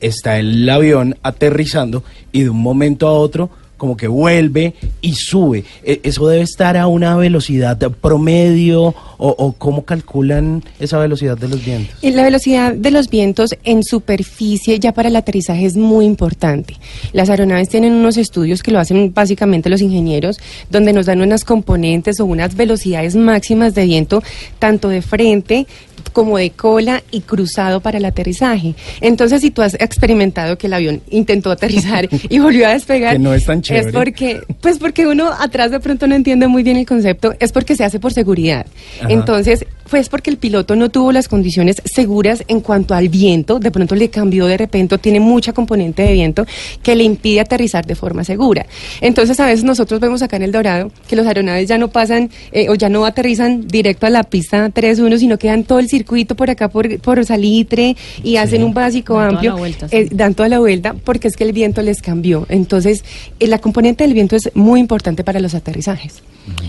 está 0.00 0.38
el 0.38 0.66
avión 0.70 1.16
aterrizando 1.22 2.04
y 2.32 2.42
de 2.44 2.50
un 2.50 2.62
momento 2.62 3.08
a 3.08 3.12
otro 3.14 3.50
como 3.84 3.98
que 3.98 4.08
vuelve 4.08 4.72
y 5.02 5.12
sube. 5.12 5.62
E- 5.82 6.00
¿Eso 6.04 6.26
debe 6.26 6.42
estar 6.42 6.78
a 6.78 6.86
una 6.86 7.16
velocidad 7.18 7.76
promedio 8.00 8.94
o, 9.18 9.54
cómo 9.58 9.84
calculan 9.84 10.62
esa 10.80 10.98
velocidad 10.98 11.36
de 11.36 11.48
los 11.48 11.62
vientos? 11.62 11.94
Y 12.00 12.12
La 12.12 12.22
velocidad 12.22 12.72
de 12.72 12.90
los 12.90 13.10
vientos 13.10 13.54
en 13.62 13.82
superficie 13.82 14.78
ya 14.78 14.92
para 14.92 15.10
el 15.10 15.16
aterrizaje 15.16 15.66
es 15.66 15.76
muy 15.76 16.06
importante. 16.06 16.76
Las 17.12 17.28
aeronaves 17.28 17.68
tienen 17.68 17.92
unos 17.92 18.16
estudios 18.16 18.62
que 18.62 18.70
lo 18.70 18.78
hacen 18.80 19.12
básicamente 19.12 19.68
los 19.68 19.82
ingenieros, 19.82 20.38
donde 20.70 20.94
nos 20.94 21.04
dan 21.04 21.20
unas 21.20 21.44
componentes 21.44 22.20
o 22.20 22.24
unas 22.24 22.56
velocidades 22.56 23.16
máximas 23.16 23.74
de 23.74 23.84
viento, 23.84 24.22
tanto 24.58 24.88
de 24.88 25.02
frente 25.02 25.66
como 26.14 26.38
de 26.38 26.50
cola 26.50 27.02
y 27.10 27.20
cruzado 27.20 27.80
para 27.80 27.98
el 27.98 28.04
aterrizaje. 28.06 28.74
Entonces, 29.02 29.42
si 29.42 29.50
tú 29.50 29.60
has 29.60 29.74
experimentado 29.74 30.56
que 30.56 30.68
el 30.68 30.72
avión 30.72 31.02
intentó 31.10 31.50
aterrizar 31.50 32.08
y 32.30 32.38
volvió 32.38 32.66
a 32.66 32.70
despegar, 32.70 33.14
Que 33.14 33.18
no 33.18 33.34
es 33.34 33.44
tan 33.44 33.60
chévere. 33.60 33.88
es 33.88 33.92
porque, 33.92 34.40
pues 34.62 34.78
porque 34.78 35.06
uno 35.06 35.30
atrás 35.38 35.72
de 35.72 35.80
pronto 35.80 36.06
no 36.06 36.14
entiende 36.14 36.48
muy 36.48 36.62
bien 36.62 36.78
el 36.78 36.86
concepto, 36.86 37.34
es 37.40 37.52
porque 37.52 37.76
se 37.76 37.84
hace 37.84 38.00
por 38.00 38.14
seguridad. 38.14 38.64
Ajá. 39.00 39.08
Entonces, 39.10 39.66
pues 39.90 40.08
porque 40.08 40.30
el 40.30 40.38
piloto 40.38 40.76
no 40.76 40.88
tuvo 40.88 41.12
las 41.12 41.28
condiciones 41.28 41.82
seguras 41.84 42.44
en 42.48 42.60
cuanto 42.60 42.94
al 42.94 43.08
viento, 43.08 43.58
de 43.58 43.70
pronto 43.70 43.94
le 43.94 44.08
cambió 44.08 44.46
de 44.46 44.56
repente, 44.56 44.96
tiene 44.98 45.20
mucha 45.20 45.52
componente 45.52 46.02
de 46.02 46.12
viento 46.12 46.46
que 46.82 46.94
le 46.94 47.04
impide 47.04 47.40
aterrizar 47.40 47.84
de 47.84 47.96
forma 47.96 48.22
segura. 48.22 48.66
Entonces, 49.00 49.38
a 49.40 49.46
veces 49.46 49.64
nosotros 49.64 49.98
vemos 49.98 50.22
acá 50.22 50.36
en 50.36 50.44
El 50.44 50.52
Dorado 50.52 50.92
que 51.08 51.16
los 51.16 51.26
aeronaves 51.26 51.68
ya 51.68 51.76
no 51.76 51.88
pasan 51.88 52.30
eh, 52.52 52.68
o 52.70 52.76
ya 52.76 52.88
no 52.88 53.04
aterrizan 53.04 53.66
directo 53.66 54.06
a 54.06 54.10
la 54.10 54.22
pista 54.22 54.70
3-1, 54.70 55.18
sino 55.18 55.38
que 55.38 55.48
dan 55.48 55.64
todo 55.64 55.80
el 55.80 55.88
circuito 55.88 56.03
por 56.04 56.50
acá 56.50 56.68
por, 56.68 56.98
por 57.00 57.24
Salitre 57.24 57.96
y 58.22 58.36
hacen 58.36 58.62
un 58.62 58.74
básico 58.74 59.14
Dan 59.14 59.22
toda 59.22 59.34
amplio, 59.36 59.50
la 59.52 59.58
vuelta, 59.58 59.88
sí. 59.88 59.96
eh, 59.96 60.08
dan 60.10 60.34
toda 60.34 60.48
la 60.48 60.58
vuelta 60.58 60.94
porque 60.94 61.28
es 61.28 61.36
que 61.36 61.44
el 61.44 61.52
viento 61.52 61.82
les 61.82 62.00
cambió. 62.00 62.46
Entonces, 62.48 63.04
eh, 63.40 63.46
la 63.46 63.58
componente 63.58 64.04
del 64.04 64.14
viento 64.14 64.36
es 64.36 64.50
muy 64.54 64.80
importante 64.80 65.24
para 65.24 65.40
los 65.40 65.54
aterrizajes. 65.54 66.22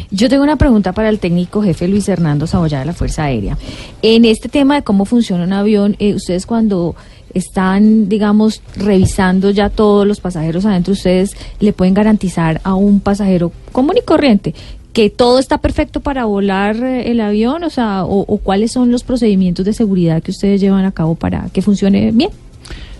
Yo 0.09 0.29
tengo 0.29 0.43
una 0.43 0.55
pregunta 0.55 0.93
para 0.93 1.09
el 1.09 1.19
técnico 1.19 1.61
jefe 1.61 1.87
Luis 1.87 2.07
Hernando 2.07 2.47
Saboya 2.47 2.79
de 2.79 2.85
la 2.85 2.93
Fuerza 2.93 3.25
Aérea. 3.25 3.57
En 4.01 4.23
este 4.23 4.47
tema 4.47 4.75
de 4.75 4.83
cómo 4.83 5.05
funciona 5.05 5.43
un 5.43 5.53
avión, 5.53 5.95
eh, 5.99 6.13
ustedes 6.13 6.45
cuando 6.45 6.95
están, 7.33 8.07
digamos, 8.07 8.61
revisando 8.77 9.51
ya 9.51 9.69
todos 9.69 10.07
los 10.07 10.21
pasajeros 10.21 10.65
adentro, 10.65 10.93
ustedes 10.93 11.35
le 11.59 11.73
pueden 11.73 11.93
garantizar 11.93 12.61
a 12.63 12.75
un 12.75 13.01
pasajero 13.01 13.51
común 13.73 13.95
y 13.97 14.05
corriente 14.05 14.55
que 14.95 15.09
todo 15.09 15.39
está 15.39 15.57
perfecto 15.57 15.99
para 15.99 16.23
volar 16.23 16.77
eh, 16.77 17.11
el 17.11 17.19
avión, 17.19 17.65
o 17.65 17.69
sea, 17.69 18.05
o, 18.05 18.37
cuáles 18.37 18.71
son 18.71 18.93
los 18.93 19.03
procedimientos 19.03 19.65
de 19.65 19.73
seguridad 19.73 20.23
que 20.23 20.31
ustedes 20.31 20.61
llevan 20.61 20.85
a 20.85 20.93
cabo 20.93 21.15
para 21.15 21.49
que 21.51 21.61
funcione 21.61 22.13
bien. 22.13 22.29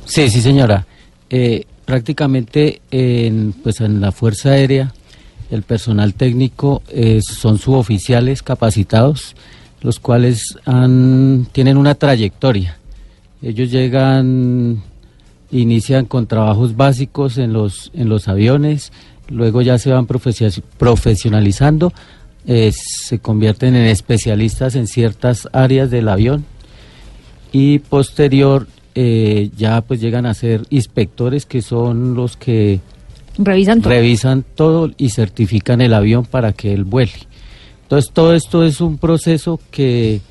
Sí, 0.04 0.30
sí, 0.30 0.42
señora. 0.42 0.86
Eh, 1.30 1.64
prácticamente 1.86 2.82
en, 2.92 3.54
pues 3.64 3.80
en 3.80 4.02
la 4.02 4.12
Fuerza 4.12 4.50
Aérea, 4.50 4.94
el 5.50 5.64
personal 5.64 6.16
técnico 6.16 6.84
eh, 6.90 7.22
son 7.22 7.60
suboficiales 7.60 8.44
capacitados, 8.44 9.34
los 9.80 10.00
cuales 10.00 10.58
han, 10.66 11.48
tienen 11.54 11.78
una 11.78 11.96
trayectoria. 11.96 12.78
Ellos 13.42 13.72
llegan, 13.72 14.84
inician 15.50 16.08
con 16.08 16.28
trabajos 16.28 16.76
básicos 16.76 17.38
en 17.38 17.54
los, 17.54 17.90
en 17.94 18.10
los 18.10 18.28
aviones, 18.28 18.92
luego 19.30 19.62
ya 19.62 19.78
se 19.78 19.92
van 19.92 20.08
profesionalizando, 20.08 21.94
eh, 22.48 22.72
se 22.74 23.20
convierten 23.20 23.76
en 23.76 23.86
especialistas 23.86 24.76
en 24.76 24.88
ciertas 24.88 25.48
áreas 25.52 25.90
del 25.90 26.10
avión 26.10 26.46
y 27.52 27.80
posterior 27.80 28.68
eh, 28.94 29.50
ya 29.58 29.82
pues 29.82 30.00
llegan 30.00 30.26
a 30.26 30.34
ser 30.34 30.62
inspectores 30.70 31.46
que 31.46 31.62
son 31.62 32.14
los 32.14 32.38
que 32.38 32.80
Revisan 33.38 33.82
todo. 33.82 33.90
revisan 33.90 34.46
todo 34.56 34.92
y 34.98 35.10
certifican 35.10 35.82
el 35.82 35.94
avión 35.94 36.26
para 36.26 36.54
que 36.54 36.74
él 36.74 36.84
vuele. 36.86 37.12
Entonces 37.84 38.12
todo 38.14 38.34
esto 38.34 38.64
es 38.64 38.80
un 38.80 38.98
proceso 38.98 39.60
que, 39.72 40.22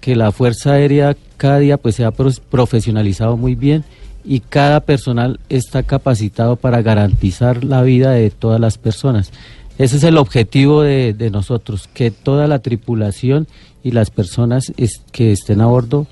que 0.00 0.14
la 0.16 0.32
Fuerza 0.32 0.74
Aérea 0.74 1.16
cada 1.36 1.58
día 1.58 1.76
pues 1.76 1.96
se 1.96 2.04
ha 2.04 2.12
profesionalizado 2.12 3.36
muy 3.36 3.54
bien 3.54 3.84
y 4.24 4.40
cada 4.40 4.80
personal 4.80 5.38
está 5.48 5.82
capacitado 5.82 6.56
para 6.56 6.82
garantizar 6.82 7.64
la 7.64 7.82
vida 7.82 8.10
de 8.12 8.30
todas 8.30 8.60
las 8.60 8.78
personas. 8.78 9.30
Ese 9.78 9.96
es 9.96 10.04
el 10.04 10.16
objetivo 10.18 10.82
de, 10.82 11.12
de 11.12 11.30
nosotros, 11.30 11.88
que 11.92 12.10
toda 12.10 12.46
la 12.46 12.60
tripulación 12.60 13.46
y 13.82 13.90
las 13.90 14.10
personas 14.10 14.72
es- 14.76 15.02
que 15.12 15.32
estén 15.32 15.60
a 15.60 15.66
bordo 15.66 16.06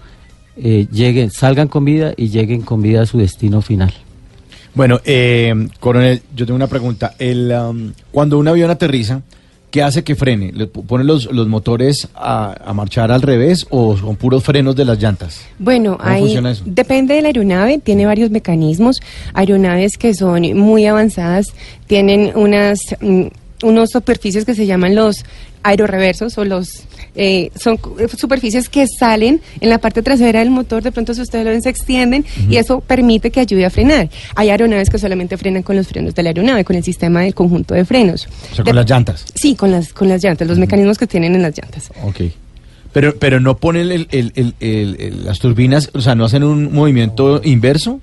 eh, 0.57 0.87
lleguen, 0.93 1.31
salgan 1.31 1.69
con 1.69 1.85
vida 1.85 2.13
y 2.17 2.29
lleguen 2.29 2.63
con 2.63 2.83
vida 2.83 3.03
a 3.03 3.07
su 3.07 3.17
destino 3.19 3.63
final. 3.63 3.93
Bueno, 4.75 5.01
eh, 5.05 5.55
coronel, 5.81 6.23
yo 6.37 6.45
tengo 6.45 6.57
una 6.57 6.67
pregunta. 6.67 7.15
El, 7.19 7.53
um, 7.53 7.93
cuando 8.11 8.39
un 8.39 8.49
avión 8.49 8.71
aterriza, 8.71 9.23
¿qué 9.73 9.83
hace 9.83 10.05
que 10.05 10.15
frene? 10.15 10.53
¿Le 10.53 10.67
ponen 10.69 11.09
los, 11.09 11.33
los 11.33 11.49
motores 11.49 12.07
a, 12.15 12.55
a 12.65 12.73
marchar 12.75 13.11
al 13.11 13.23
revés 13.23 13.67
o 13.71 13.97
son 13.97 14.15
puros 14.15 14.45
frenos 14.45 14.77
de 14.77 14.85
las 14.85 15.03
llantas? 15.03 15.41
Bueno, 15.59 15.99
depende 16.65 17.15
de 17.15 17.23
la 17.23 17.29
aeronave, 17.29 17.79
tiene 17.79 18.07
varios 18.07 18.31
mecanismos. 18.31 19.01
Aeronaves 19.35 19.97
que 19.97 20.15
son 20.15 20.43
muy 20.57 20.87
avanzadas 20.87 21.47
tienen 21.87 22.33
unas 22.37 22.79
mm, 23.01 23.27
unos 23.63 23.91
superficies 23.91 24.45
que 24.45 24.55
se 24.55 24.67
llaman 24.67 24.95
los 24.95 25.25
aeroreversos 25.63 26.37
o 26.39 26.45
los 26.45 26.85
eh, 27.15 27.51
son 27.61 27.79
eh, 27.99 28.07
superficies 28.17 28.69
que 28.69 28.87
salen 28.87 29.41
en 29.61 29.69
la 29.69 29.79
parte 29.79 30.03
trasera 30.03 30.41
del 30.41 30.51
motor, 30.51 30.83
de 30.83 30.93
pronto 30.93 31.13
si 31.15 31.21
ustedes 31.21 31.45
lo 31.45 31.51
ven 31.51 31.61
se 31.63 31.69
extienden 31.69 32.25
y 32.49 32.57
eso 32.57 32.81
permite 32.81 33.31
que 33.31 33.41
ayude 33.41 33.65
a 33.65 33.71
frenar. 33.71 34.09
Hay 34.35 34.51
aeronaves 34.51 34.89
que 34.91 34.99
solamente 34.99 35.37
frenan 35.37 35.63
con 35.63 35.77
los 35.77 35.89
frenos 35.89 36.15
de 36.15 36.23
la 36.23 36.31
aeronave, 36.31 36.65
con 36.65 36.77
el 36.77 36.85
sistema 36.85 37.21
del 37.23 37.35
conjunto 37.35 37.75
de 37.75 37.85
frenos. 37.85 38.27
O 38.53 38.55
sea, 38.55 38.65
De- 38.65 38.71
con 38.71 38.77
las 38.77 38.89
llantas. 38.89 39.25
Sí, 39.35 39.55
con 39.55 39.71
las 39.71 39.93
con 39.93 40.09
las 40.09 40.23
llantas, 40.23 40.49
los 40.49 40.59
mecanismos 40.59 40.97
que 40.99 41.07
tienen 41.07 41.35
en 41.35 41.43
las 41.43 41.57
llantas. 41.57 41.91
Ok. 42.03 42.21
Pero, 42.93 43.15
pero 43.19 43.41
no 43.41 43.57
ponen 43.57 43.91
el- 43.91 45.23
las 45.25 45.39
turbinas, 45.39 45.91
o 45.95 46.01
sea, 46.01 46.15
no 46.15 46.25
hacen 46.27 46.43
un 46.45 46.73
movimiento 46.73 47.41
inverso. 47.45 48.01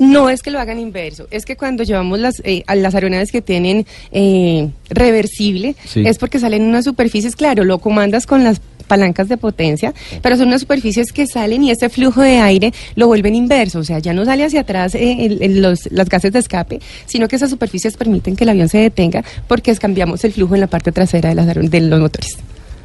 No 0.00 0.30
es 0.30 0.42
que 0.42 0.50
lo 0.50 0.58
hagan 0.58 0.78
inverso, 0.80 1.28
es 1.30 1.44
que 1.44 1.56
cuando 1.56 1.82
llevamos 1.84 2.18
las, 2.18 2.40
eh, 2.44 2.64
a 2.66 2.74
las 2.74 2.94
aeronaves 2.94 3.30
que 3.30 3.42
tienen 3.42 3.86
eh, 4.12 4.70
reversible, 4.88 5.76
Sí. 5.84 6.02
es 6.06 6.16
porque 6.18 6.38
salen 6.38 6.62
unas 6.62 6.84
superficies, 6.86 7.36
claro, 7.36 7.64
lo 7.64 7.78
comandas 7.78 8.26
con 8.26 8.42
las 8.42 8.60
palancas 8.88 9.28
de 9.28 9.36
potencia, 9.36 9.92
pero 10.22 10.36
son 10.36 10.48
unas 10.48 10.62
superficies 10.62 11.12
que 11.12 11.26
salen 11.26 11.62
y 11.62 11.70
ese 11.70 11.88
flujo 11.90 12.22
de 12.22 12.38
aire 12.38 12.72
lo 12.96 13.06
vuelven 13.06 13.34
inverso, 13.36 13.78
o 13.80 13.84
sea, 13.84 13.98
ya 14.00 14.12
no 14.14 14.24
sale 14.24 14.42
hacia 14.44 14.62
atrás 14.62 14.94
eh, 14.96 15.18
el- 15.26 15.42
el- 15.42 15.62
los, 15.62 15.88
las 15.92 16.08
gases 16.08 16.32
de 16.32 16.38
escape, 16.40 16.80
sino 17.06 17.28
que 17.28 17.36
esas 17.36 17.50
superficies 17.50 17.96
permiten 17.96 18.34
que 18.36 18.44
el 18.44 18.50
avión 18.50 18.68
se 18.68 18.78
detenga 18.78 19.22
porque 19.46 19.70
es- 19.70 19.78
cambiamos 19.78 20.24
el 20.24 20.32
flujo 20.32 20.54
en 20.54 20.62
la 20.62 20.66
parte 20.66 20.90
trasera 20.92 21.28
de, 21.28 21.34
las 21.36 21.46
de 21.70 21.80
los 21.82 22.00
motores. 22.00 22.36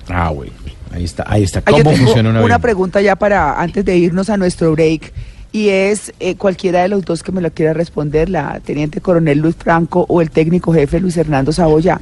Ah, 0.09 0.29
güey. 0.29 0.51
Ahí 0.91 1.03
está, 1.03 1.23
ahí 1.27 1.43
está. 1.43 1.59
Yo 1.61 1.65
¿Cómo 1.71 1.83
tengo 1.91 1.97
funciona 2.05 2.29
un 2.29 2.35
avión? 2.37 2.45
una 2.45 2.59
pregunta 2.59 3.01
ya 3.01 3.15
para 3.17 3.59
antes 3.59 3.83
de 3.83 3.97
irnos 3.97 4.29
a 4.29 4.37
nuestro 4.37 4.71
break 4.73 5.11
y 5.55 5.69
es 5.69 6.11
eh, 6.19 6.35
cualquiera 6.35 6.81
de 6.81 6.89
los 6.89 7.05
dos 7.05 7.23
que 7.23 7.31
me 7.31 7.39
lo 7.39 7.49
quiera 7.49 7.71
responder, 7.71 8.29
la 8.29 8.59
teniente 8.59 8.99
coronel 8.99 9.39
Luis 9.39 9.55
Franco 9.55 10.05
o 10.09 10.21
el 10.21 10.29
técnico 10.29 10.73
jefe 10.73 10.99
Luis 10.99 11.15
Hernando 11.15 11.53
Saboya. 11.53 12.01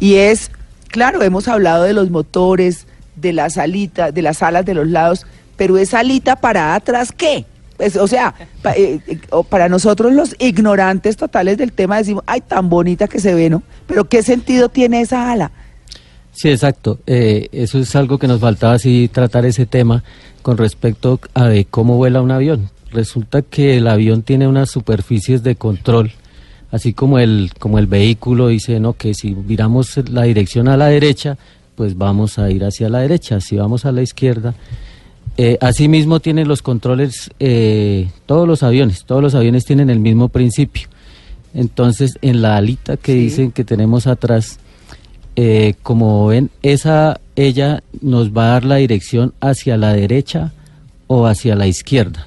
Y 0.00 0.16
es, 0.16 0.50
claro, 0.88 1.22
hemos 1.22 1.48
hablado 1.48 1.84
de 1.84 1.94
los 1.94 2.10
motores, 2.10 2.86
de 3.16 3.32
las 3.32 3.56
alitas, 3.56 4.12
de 4.12 4.20
las 4.20 4.42
alas 4.42 4.66
de 4.66 4.74
los 4.74 4.86
lados, 4.86 5.24
pero 5.56 5.78
esa 5.78 6.00
alita 6.00 6.36
para 6.36 6.74
atrás, 6.74 7.10
¿qué? 7.10 7.46
Pues, 7.78 7.96
o 7.96 8.06
sea, 8.06 8.34
eh, 8.76 9.00
eh, 9.06 9.18
para 9.48 9.70
nosotros 9.70 10.12
los 10.12 10.36
ignorantes 10.38 11.16
totales 11.16 11.56
del 11.56 11.72
tema 11.72 11.96
decimos, 11.96 12.22
ay, 12.26 12.42
tan 12.42 12.68
bonita 12.68 13.08
que 13.08 13.18
se 13.18 13.32
ve, 13.32 13.48
¿no? 13.48 13.62
Pero 13.86 14.10
¿qué 14.10 14.22
sentido 14.22 14.68
tiene 14.68 15.00
esa 15.00 15.32
ala? 15.32 15.52
Sí, 16.32 16.50
exacto. 16.50 16.98
Eh, 17.06 17.48
eso 17.52 17.78
es 17.78 17.96
algo 17.96 18.18
que 18.18 18.28
nos 18.28 18.40
faltaba 18.40 18.74
así 18.74 19.08
tratar 19.10 19.46
ese 19.46 19.64
tema 19.64 20.04
con 20.42 20.58
respecto 20.58 21.18
a 21.32 21.46
de 21.46 21.64
cómo 21.64 21.96
vuela 21.96 22.20
un 22.20 22.30
avión. 22.30 22.68
Resulta 22.92 23.42
que 23.42 23.76
el 23.76 23.86
avión 23.86 24.22
tiene 24.22 24.48
unas 24.48 24.70
superficies 24.70 25.42
de 25.42 25.54
control, 25.54 26.12
así 26.70 26.92
como 26.92 27.18
el 27.18 27.52
como 27.58 27.78
el 27.78 27.86
vehículo 27.86 28.48
dice, 28.48 28.80
no, 28.80 28.94
que 28.94 29.14
si 29.14 29.34
viramos 29.34 29.96
la 30.08 30.22
dirección 30.22 30.68
a 30.68 30.76
la 30.76 30.86
derecha, 30.86 31.38
pues 31.76 31.96
vamos 31.96 32.38
a 32.38 32.50
ir 32.50 32.64
hacia 32.64 32.88
la 32.88 32.98
derecha. 32.98 33.40
Si 33.40 33.56
vamos 33.56 33.84
a 33.84 33.92
la 33.92 34.02
izquierda, 34.02 34.54
eh, 35.36 35.56
asimismo 35.60 36.20
tienen 36.20 36.48
los 36.48 36.60
controles 36.60 37.30
eh, 37.40 38.10
todos 38.26 38.46
los 38.46 38.62
aviones. 38.62 39.04
Todos 39.04 39.22
los 39.22 39.34
aviones 39.34 39.64
tienen 39.64 39.88
el 39.88 40.00
mismo 40.00 40.28
principio. 40.28 40.88
Entonces, 41.54 42.18
en 42.22 42.42
la 42.42 42.56
alita 42.56 42.96
que 42.96 43.14
dicen 43.14 43.50
que 43.50 43.64
tenemos 43.64 44.06
atrás, 44.06 44.58
eh, 45.36 45.74
como 45.82 46.26
ven, 46.26 46.50
esa 46.62 47.20
ella 47.36 47.82
nos 48.02 48.36
va 48.36 48.44
a 48.44 48.52
dar 48.52 48.64
la 48.64 48.76
dirección 48.76 49.32
hacia 49.40 49.76
la 49.76 49.94
derecha 49.94 50.52
o 51.06 51.26
hacia 51.26 51.54
la 51.56 51.66
izquierda. 51.66 52.26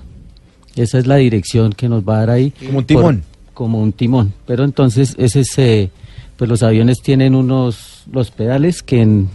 Esa 0.76 0.98
es 1.00 1.08
la 1.08 1.18
dirección 1.18 1.74
que 1.74 1.88
nos 1.90 2.04
va 2.08 2.16
a 2.16 2.20
dar 2.20 2.30
ahí. 2.32 2.52
Como 2.66 2.80
un 2.80 2.86
timón. 2.86 3.24
como 3.54 3.82
un 3.82 3.92
timón. 3.94 4.34
Pero 4.48 4.64
entonces 4.64 5.14
ese 5.20 5.42
es, 5.42 5.58
eh, 5.60 5.90
pues 6.38 6.50
los 6.50 6.64
aviones 6.64 7.02
tienen 7.02 7.36
unos 7.36 8.04
los 8.12 8.32
pedales 8.32 8.82
que 8.82 9.02
en- 9.02 9.30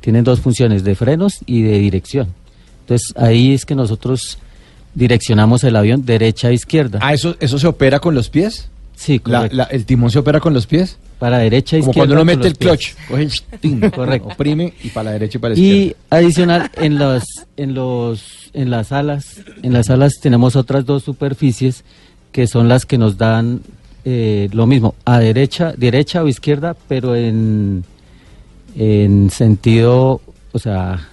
tienen 0.00 0.22
dos 0.24 0.40
funciones 0.40 0.84
de 0.84 0.94
frenos 0.94 1.38
y 1.46 1.62
de 1.62 1.78
dirección. 1.80 2.28
Entonces 2.82 3.12
ahí 3.16 3.52
es 3.54 3.64
que 3.66 3.74
nosotros 3.74 4.38
direccionamos 4.94 5.64
el 5.64 5.74
avión 5.76 6.04
derecha 6.04 6.48
a 6.48 6.52
izquierda. 6.52 7.00
Ah, 7.02 7.12
eso, 7.14 7.34
eso 7.40 7.58
se 7.58 7.66
opera 7.66 7.98
con 7.98 8.14
los 8.14 8.28
pies. 8.28 8.68
Sí, 8.96 9.20
La- 9.24 9.64
el 9.64 9.84
timón 9.84 10.10
se 10.10 10.18
opera 10.20 10.40
con 10.40 10.54
los 10.54 10.66
pies. 10.66 10.98
Para 11.18 11.38
derecha 11.38 11.76
a 11.76 11.80
Como 11.80 11.90
izquierda. 11.90 12.06
cuando 12.08 12.14
uno 12.22 12.24
mete 12.24 12.48
el 12.48 12.56
clutch. 12.56 12.94
Coge 13.08 13.28
y 13.62 13.80
Correcto. 13.90 14.28
Oprime 14.28 14.74
y 14.82 14.88
para 14.88 15.04
la 15.06 15.10
derecha 15.12 15.38
y 15.38 15.40
para 15.40 15.54
la 15.54 15.60
Y 15.60 15.62
izquierda. 15.64 15.96
adicional 16.10 16.70
en 16.76 16.98
los 16.98 17.24
en 17.56 17.74
los 17.74 18.50
en 18.52 18.70
las 18.70 18.92
alas, 18.92 19.40
en 19.62 19.72
las 19.72 19.90
alas 19.90 20.20
tenemos 20.20 20.54
otras 20.56 20.84
dos 20.86 21.02
superficies 21.04 21.84
que 22.32 22.46
son 22.46 22.68
las 22.68 22.84
que 22.86 22.98
nos 22.98 23.16
dan 23.18 23.60
eh, 24.04 24.48
lo 24.52 24.66
mismo 24.66 24.94
a 25.04 25.18
derecha, 25.18 25.72
derecha 25.76 26.22
o 26.22 26.28
izquierda, 26.28 26.76
pero 26.88 27.14
en 27.16 27.84
en 28.76 29.30
sentido, 29.30 30.20
o 30.52 30.58
sea, 30.58 31.08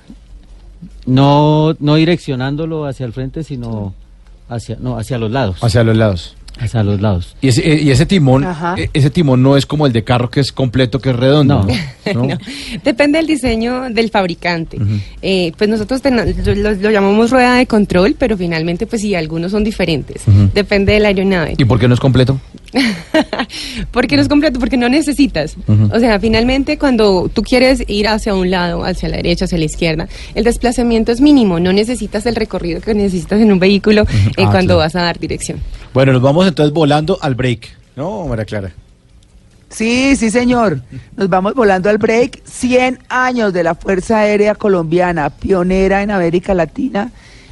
no 1.06 1.76
no 1.80 1.96
direccionándolo 1.96 2.86
hacia 2.86 3.06
el 3.06 3.14
frente, 3.14 3.44
sino 3.44 3.94
hacia 4.50 4.78
no 4.80 4.98
hacia 4.98 5.18
los 5.18 5.32
lados, 5.32 5.58
Hacia 5.64 5.84
los 5.84 5.96
lados. 5.96 6.36
Hacia 6.60 6.84
los 6.84 7.02
lados. 7.02 7.36
Y 7.42 7.48
ese, 7.48 7.62
eh, 7.74 7.82
y 7.82 7.90
ese 7.92 8.06
timón, 8.06 8.44
Ajá. 8.44 8.76
eh, 8.78 8.90
ese 8.94 9.10
timón 9.10 9.42
no 9.42 9.58
es 9.58 9.66
como 9.66 9.88
el 9.88 9.94
de 9.94 10.04
carro 10.04 10.30
que 10.30 10.40
es 10.42 10.52
completo, 10.52 11.00
que 11.00 11.10
es 11.12 11.16
redondo. 11.16 11.64
No. 11.64 12.14
¿no? 12.14 12.28
No. 12.28 12.38
Depende 12.84 13.18
del 13.20 13.28
diseño 13.28 13.90
del 13.90 14.10
fabricante. 14.10 14.78
Eh, 15.22 15.52
pues 15.58 15.70
nosotros 15.70 16.02
tena- 16.02 16.26
lo, 16.26 16.56
lo- 16.56 16.72
lo 16.74 16.92
llamamos 16.92 17.30
rueda 17.32 17.56
de 17.56 17.66
control, 17.68 18.16
pero 18.18 18.38
finalmente, 18.38 18.86
pues 18.88 19.02
sí, 19.02 19.14
algunos 19.16 19.52
son 19.52 19.64
diferentes. 19.64 20.24
Depende 20.54 20.94
de 20.94 21.00
la 21.00 21.10
aeronave. 21.10 21.56
¿Y 21.58 21.66
por 21.66 21.80
qué 21.80 21.88
no 21.88 21.94
es 21.94 22.00
completo? 22.00 22.40
porque 23.92 24.16
no 24.16 24.22
es 24.22 24.28
completo, 24.28 24.60
porque 24.60 24.78
no 24.78 24.90
necesitas. 24.90 25.56
O 25.92 26.00
sea, 26.00 26.20
finalmente 26.20 26.78
cuando 26.78 27.30
tú 27.30 27.42
quieres 27.42 27.84
ir 27.88 28.08
hacia 28.08 28.34
un 28.34 28.50
lado, 28.52 28.84
hacia 28.84 29.10
la 29.10 29.18
derecha, 29.18 29.46
hacia 29.46 29.58
la 29.58 29.66
izquierda, 29.66 30.08
el 30.36 30.44
desplazamiento 30.44 31.12
es 31.12 31.22
mínimo, 31.22 31.60
no 31.60 31.74
necesitas 31.74 32.26
el 32.26 32.36
recorrido 32.36 32.82
que 32.82 32.94
necesitas 32.94 33.42
en 33.42 33.52
un 33.52 33.60
vehículo 33.60 34.04
eh, 34.04 34.06
Ah, 34.46 34.52
cuando 34.52 34.76
claro. 34.76 34.78
vas 34.78 34.96
a 34.96 35.02
dar 35.02 35.20
dirección. 35.20 35.60
Bueno, 35.94 36.14
nos 36.14 36.22
vamos 36.22 36.48
entonces 36.48 36.74
volando 36.74 37.18
al 37.22 37.36
break. 37.36 37.70
No, 37.96 38.26
María 38.28 38.46
Clara. 38.46 38.72
Sí, 39.70 40.16
sí, 40.18 40.30
señor. 40.32 40.82
Nos 41.16 41.30
vamos 41.30 41.54
volando 41.54 41.90
al 41.90 41.98
break. 41.98 42.42
100 42.46 43.00
años 43.08 43.54
de 43.54 43.64
la 43.64 43.76
Fuerza 43.76 44.20
Aérea 44.20 44.56
Colombiana, 44.56 45.30
pionera 45.30 46.02
en 46.04 46.12
América 46.12 46.54
Latina, 46.54 47.12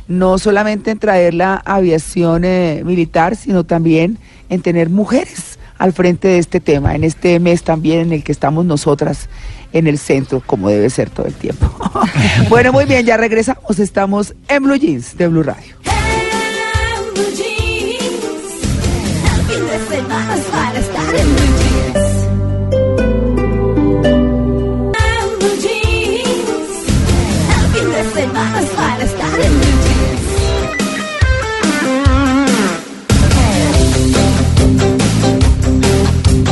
no 0.10 0.40
solamente 0.40 0.92
en 0.92 1.00
traer 1.00 1.36
la 1.36 1.56
aviación 1.56 2.44
eh, 2.44 2.82
militar, 2.84 3.38
sino 3.38 3.64
también 3.64 4.18
en 4.50 4.62
tener 4.62 4.90
mujeres 4.90 5.60
al 5.78 5.94
frente 5.94 6.28
de 6.28 6.40
este 6.40 6.60
tema, 6.60 6.96
en 6.96 7.06
este 7.06 7.40
mes 7.40 7.64
también 7.64 8.00
en 8.02 8.14
el 8.14 8.24
que 8.24 8.34
estamos 8.34 8.66
nosotras 8.66 9.30
en 9.72 9.88
el 9.88 9.98
centro, 9.98 10.42
como 10.46 10.68
debe 10.68 10.90
ser 10.90 11.10
todo 11.10 11.28
el 11.28 11.34
tiempo. 11.36 11.72
bueno, 12.50 12.74
muy 12.74 12.86
bien, 12.86 13.06
ya 13.06 13.16
regresamos. 13.16 13.80
Estamos 13.80 14.34
en 14.50 14.64
Blue 14.64 14.76
Jeans 14.76 15.16
de 15.16 15.28
Blue 15.28 15.44
Radio. 15.44 15.76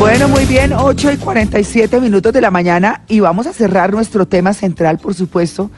Bueno, 0.07 0.29
muy 0.29 0.45
bien, 0.45 0.71
8 0.71 1.11
y 1.11 1.17
47 1.17 1.99
minutos 1.99 2.31
de 2.31 2.39
la 2.39 2.49
mañana 2.49 3.01
y 3.09 3.19
vamos 3.19 3.45
a 3.45 3.51
cerrar 3.51 3.91
nuestro 3.91 4.25
tema 4.25 4.53
central, 4.53 4.99
por 4.99 5.13
supuesto, 5.13 5.69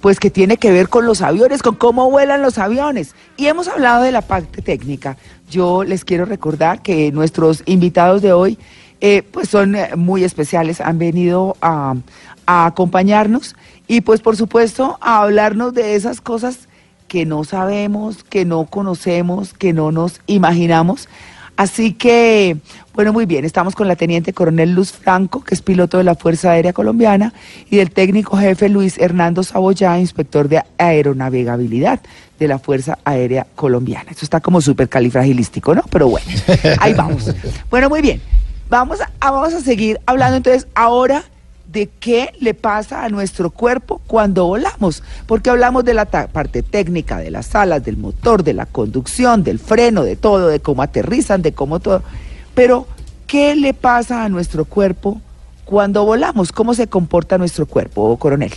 pues 0.00 0.18
que 0.18 0.30
tiene 0.30 0.56
que 0.56 0.70
ver 0.70 0.88
con 0.88 1.04
los 1.04 1.20
aviones, 1.20 1.62
con 1.62 1.74
cómo 1.74 2.10
vuelan 2.10 2.40
los 2.40 2.56
aviones. 2.56 3.14
Y 3.36 3.46
hemos 3.46 3.68
hablado 3.68 4.02
de 4.02 4.10
la 4.10 4.22
parte 4.22 4.62
técnica. 4.62 5.18
Yo 5.50 5.84
les 5.84 6.06
quiero 6.06 6.24
recordar 6.24 6.80
que 6.80 7.12
nuestros 7.12 7.62
invitados 7.66 8.22
de 8.22 8.32
hoy, 8.32 8.58
eh, 9.02 9.22
pues 9.22 9.50
son 9.50 9.76
eh, 9.76 9.90
muy 9.96 10.24
especiales, 10.24 10.80
han 10.80 10.98
venido 10.98 11.54
a, 11.60 11.94
a 12.46 12.64
acompañarnos 12.64 13.54
y 13.86 14.00
pues 14.00 14.22
por 14.22 14.34
supuesto 14.34 14.96
a 15.02 15.20
hablarnos 15.20 15.74
de 15.74 15.94
esas 15.94 16.22
cosas 16.22 16.68
que 17.06 17.26
no 17.26 17.44
sabemos, 17.44 18.24
que 18.24 18.46
no 18.46 18.64
conocemos, 18.64 19.52
que 19.52 19.74
no 19.74 19.92
nos 19.92 20.22
imaginamos. 20.26 21.06
Así 21.56 21.92
que, 21.92 22.56
bueno, 22.94 23.12
muy 23.12 23.26
bien, 23.26 23.44
estamos 23.44 23.74
con 23.74 23.86
la 23.86 23.94
teniente 23.94 24.32
coronel 24.32 24.74
Luz 24.74 24.92
Franco, 24.92 25.42
que 25.42 25.54
es 25.54 25.62
piloto 25.62 25.98
de 25.98 26.04
la 26.04 26.16
Fuerza 26.16 26.50
Aérea 26.50 26.72
Colombiana, 26.72 27.32
y 27.70 27.76
del 27.76 27.90
técnico 27.90 28.36
jefe 28.36 28.68
Luis 28.68 28.98
Hernando 28.98 29.42
Saboyá, 29.44 29.98
inspector 29.98 30.48
de 30.48 30.62
aeronavegabilidad 30.78 32.00
de 32.38 32.48
la 32.48 32.58
Fuerza 32.58 32.98
Aérea 33.04 33.46
Colombiana. 33.54 34.10
Esto 34.10 34.24
está 34.24 34.40
como 34.40 34.60
súper 34.60 34.88
califragilístico, 34.88 35.74
¿no? 35.74 35.82
Pero 35.90 36.08
bueno, 36.08 36.26
ahí 36.80 36.92
vamos. 36.94 37.32
Bueno, 37.70 37.88
muy 37.88 38.00
bien. 38.00 38.20
Vamos 38.68 39.00
a, 39.00 39.10
vamos 39.20 39.54
a 39.54 39.60
seguir 39.60 40.00
hablando 40.06 40.36
entonces 40.36 40.66
ahora 40.74 41.24
de 41.74 41.90
qué 42.00 42.32
le 42.40 42.54
pasa 42.54 43.04
a 43.04 43.08
nuestro 43.10 43.50
cuerpo 43.50 44.00
cuando 44.06 44.46
volamos, 44.46 45.02
porque 45.26 45.50
hablamos 45.50 45.84
de 45.84 45.92
la 45.92 46.06
parte 46.06 46.62
técnica, 46.62 47.18
de 47.18 47.30
las 47.30 47.54
alas, 47.54 47.84
del 47.84 47.96
motor, 47.96 48.44
de 48.44 48.54
la 48.54 48.64
conducción, 48.64 49.42
del 49.42 49.58
freno, 49.58 50.04
de 50.04 50.16
todo, 50.16 50.48
de 50.48 50.60
cómo 50.60 50.82
aterrizan, 50.82 51.42
de 51.42 51.52
cómo 51.52 51.80
todo. 51.80 52.02
Pero, 52.54 52.86
¿qué 53.26 53.56
le 53.56 53.74
pasa 53.74 54.24
a 54.24 54.28
nuestro 54.28 54.64
cuerpo 54.64 55.20
cuando 55.64 56.04
volamos? 56.04 56.52
¿Cómo 56.52 56.74
se 56.74 56.86
comporta 56.86 57.38
nuestro 57.38 57.66
cuerpo, 57.66 58.16
coronel? 58.18 58.52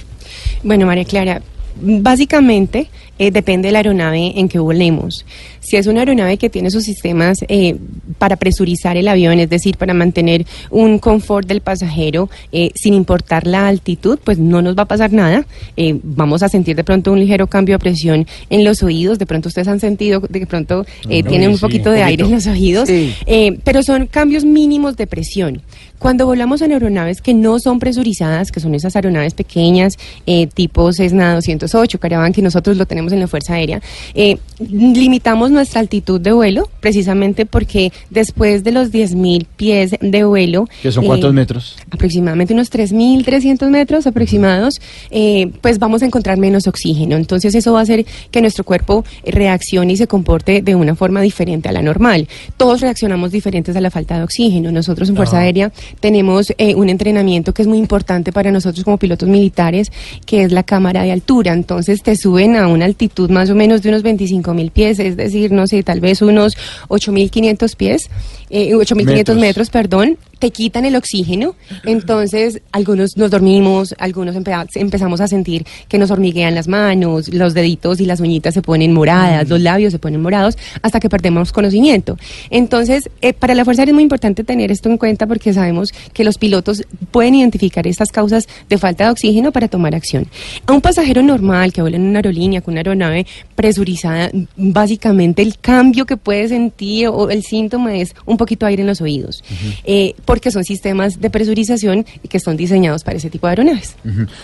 Bueno, 0.64 0.86
María 0.86 1.06
Clara, 1.06 1.42
básicamente 1.82 2.92
eh, 3.18 3.32
depende 3.32 3.70
de 3.70 3.72
la 3.72 3.80
aeronave 3.80 4.40
en 4.40 4.48
que 4.48 4.60
volemos. 4.60 5.26
Si 5.68 5.76
es 5.76 5.86
una 5.86 6.00
aeronave 6.00 6.38
que 6.38 6.50
tiene 6.50 6.72
sus 6.72 6.86
sistemas 6.86 7.40
eh, 7.50 7.76
para 8.18 8.38
presurizar 8.38 8.96
el 8.96 9.10
avión, 9.10 9.38
es 9.40 9.50
decir, 9.50 9.76
para 9.76 9.94
mantener 9.94 10.46
un 10.70 10.98
confort 10.98 11.46
del 11.46 11.60
pasajero 11.60 12.30
eh, 12.54 12.72
sin 12.74 12.94
importar 12.94 13.46
la 13.46 13.68
altitud, 13.68 14.18
pues 14.24 14.40
no 14.40 14.62
nos 14.62 14.78
va 14.78 14.84
a 14.84 14.86
pasar 14.86 15.12
nada. 15.12 15.46
Eh, 15.76 16.00
vamos 16.04 16.42
a 16.42 16.48
sentir 16.48 16.78
de 16.78 16.86
pronto 16.86 17.12
un 17.12 17.20
ligero 17.20 17.48
cambio 17.48 17.76
de 17.76 17.80
presión 17.80 18.26
en 18.50 18.64
los 18.64 18.82
oídos. 18.82 19.20
De 19.20 19.26
pronto 19.26 19.50
ustedes 19.50 19.68
han 19.68 19.82
sentido 19.82 20.22
de 20.22 20.40
que 20.40 20.48
pronto 20.48 20.86
eh, 21.10 21.22
No, 21.22 21.30
tienen 21.30 21.50
un 21.50 21.58
sí, 21.58 21.62
poquito 21.62 21.90
un 21.90 21.96
de 21.98 22.04
aire 22.04 22.24
en 22.24 22.30
poquito. 22.30 22.50
los 22.50 22.58
oídos. 22.58 22.88
Sí. 22.88 23.14
Eh, 23.26 23.60
pero 23.66 23.84
son 23.84 24.08
cambios 24.08 24.46
mínimos 24.46 24.96
de 24.96 25.06
presión. 25.06 25.62
Cuando 26.00 26.28
volamos 26.28 26.62
en 26.62 26.72
aeronaves 26.72 27.22
que 27.22 27.34
no 27.34 27.58
son 27.58 27.80
presurizadas, 27.80 28.52
que 28.52 28.60
son 28.60 28.76
esas 28.76 28.96
aeronaves 28.96 29.34
pequeñas, 29.34 29.98
eh, 30.28 30.46
tipo 30.46 30.94
Cessna 30.94 31.34
208, 31.34 32.00
Caravan, 32.00 32.34
que 32.34 32.44
nosotros 32.44 32.78
lo 32.78 32.86
tenemos 32.86 33.12
en 33.14 33.20
la 33.20 33.28
Fuerza 33.28 33.56
Aérea, 33.56 33.82
eh, 34.14 34.38
limitamos 34.60 35.50
nuestra 35.58 35.80
altitud 35.80 36.20
de 36.22 36.32
vuelo, 36.32 36.70
precisamente 36.80 37.46
porque 37.46 37.91
después 38.10 38.63
de 38.63 38.72
los 38.72 38.91
10.000 38.91 39.46
pies 39.56 39.96
de 40.00 40.24
vuelo... 40.24 40.67
¿Que 40.82 40.91
son 40.91 41.04
eh, 41.04 41.08
cuántos 41.08 41.34
metros? 41.34 41.76
aproximadamente 41.91 42.54
unos 42.54 42.72
3.300 42.72 43.70
metros 43.70 44.08
aproximados, 44.08 44.80
eh, 45.10 45.52
pues 45.62 45.80
vamos 45.80 46.04
a 46.04 46.06
encontrar 46.06 46.38
menos 46.38 46.67
oxígeno. 46.67 47.15
Entonces 47.15 47.56
eso 47.56 47.74
va 47.74 47.80
a 47.80 47.84
hacer 47.84 48.06
que 48.32 48.41
nuestro 48.41 48.63
cuerpo 48.63 49.04
reaccione 49.26 49.93
y 49.93 49.98
se 49.98 50.08
comporte 50.08 50.62
de 50.62 50.76
una 50.76 50.96
forma 50.96 51.22
diferente 51.22 51.70
a 51.70 51.72
la 51.72 51.82
normal. 51.82 52.28
Todos 52.58 52.82
reaccionamos 52.82 53.32
diferentes 53.32 53.76
a 53.76 53.82
la 53.82 53.91
falta 53.91 54.17
de 54.17 54.24
oxígeno. 54.24 54.72
Nosotros 54.72 55.10
en 55.10 55.15
Fuerza 55.15 55.38
Ah. 55.38 55.41
Aérea 55.41 55.72
tenemos 56.00 56.54
eh, 56.58 56.76
un 56.76 56.89
entrenamiento 56.89 57.54
que 57.54 57.62
es 57.62 57.67
muy 57.67 57.78
importante 57.78 58.32
para 58.32 58.52
nosotros 58.52 58.84
como 58.84 58.98
pilotos 58.98 59.28
militares, 59.30 59.91
que 60.26 60.43
es 60.43 60.52
la 60.52 60.63
cámara 60.63 61.04
de 61.04 61.12
altura. 61.12 61.54
Entonces 61.54 62.02
te 62.04 62.15
suben 62.15 62.56
a 62.56 62.67
una 62.67 62.86
altitud 62.86 63.30
más 63.30 63.50
o 63.50 63.56
menos 63.56 63.82
de 63.82 63.89
unos 63.89 64.04
25.000 64.04 64.72
pies, 64.72 65.00
es 65.00 65.17
decir, 65.17 65.47
no 65.50 65.68
sé, 65.68 65.84
tal 65.84 66.00
vez 66.00 66.22
unos 66.22 66.58
8.500 66.90 67.76
pies, 67.76 68.10
eh, 68.50 68.74
8.500 68.74 69.06
Metros. 69.06 69.38
metros, 69.38 69.70
perdón, 69.70 70.18
te 70.39 70.52
quitan 70.52 70.86
el 70.86 70.95
oxígeno, 70.95 71.56
entonces 71.86 72.62
algunos 72.71 73.17
nos 73.17 73.32
dormimos, 73.32 73.95
algunos 73.97 74.36
empe- 74.36 74.67
empezamos 74.76 75.21
a 75.21 75.28
sentir 75.28 75.65
que 75.88 75.97
nos 75.97 76.12
hormiguean 76.12 76.54
las 76.56 76.67
manos, 76.67 77.30
los 77.34 77.54
deditos 77.54 78.00
y 78.00 78.06
las 78.06 78.19
uñitas 78.19 78.54
se 78.54 78.62
ponen 78.62 78.93
moradas, 78.93 79.47
los 79.50 79.62
labios 79.62 79.91
se 79.91 80.00
ponen 80.00 80.21
morados, 80.21 80.58
hasta 80.82 81.00
que 81.00 81.10
perdemos 81.10 81.52
conocimiento. 81.52 82.17
Entonces, 82.50 83.10
eh, 83.21 83.34
para 83.34 83.56
la 83.56 83.63
Fuerza 83.65 83.82
Aérea 83.82 83.91
es 83.91 83.95
muy 83.95 84.04
importante 84.04 84.43
tener 84.43 84.71
esto 84.71 84.89
en 84.89 84.97
cuenta 84.97 85.28
porque 85.28 85.54
sabemos 85.54 85.89
que 86.13 86.23
los 86.23 86.38
pilotos 86.38 86.84
pueden 87.12 87.36
identificar 87.36 87.88
estas 87.88 88.10
causas 88.10 88.47
de 88.69 88.78
falta 88.78 89.06
de 89.06 89.12
oxígeno 89.12 89.52
para 89.52 89.67
tomar 89.67 89.95
acción. 89.95 90.28
A 90.65 90.73
un 90.73 90.82
pasajero 90.82 91.21
normal 91.23 91.73
que 91.73 91.82
vuela 91.82 91.97
en 91.97 92.04
una 92.04 92.19
aerolínea 92.19 92.62
con 92.62 92.73
una 92.73 92.82
aeronave 92.82 93.26
presurizada, 93.56 94.30
básicamente 94.56 95.41
el 95.41 95.58
cambio 95.58 96.06
que 96.06 96.17
puede 96.17 96.47
sentir 96.47 97.08
o 97.08 97.30
el 97.30 97.43
síntoma 97.43 97.95
es 97.95 98.15
un 98.26 98.38
poquito 98.38 98.65
de 98.65 98.71
aire 98.71 98.82
en 98.82 98.88
los 98.88 99.02
oídos, 99.02 99.43
eh, 99.84 100.13
porque 100.28 100.52
son 100.52 100.66
sistemas 100.66 101.22
de 101.22 101.30
presurización 101.30 102.06
que 102.30 102.38
están 102.38 102.58
diseñados 102.58 103.04
para 103.04 103.18
ese 103.18 103.30
tipo 103.30 103.48
de 103.48 103.52
aeronaves. 103.52 103.96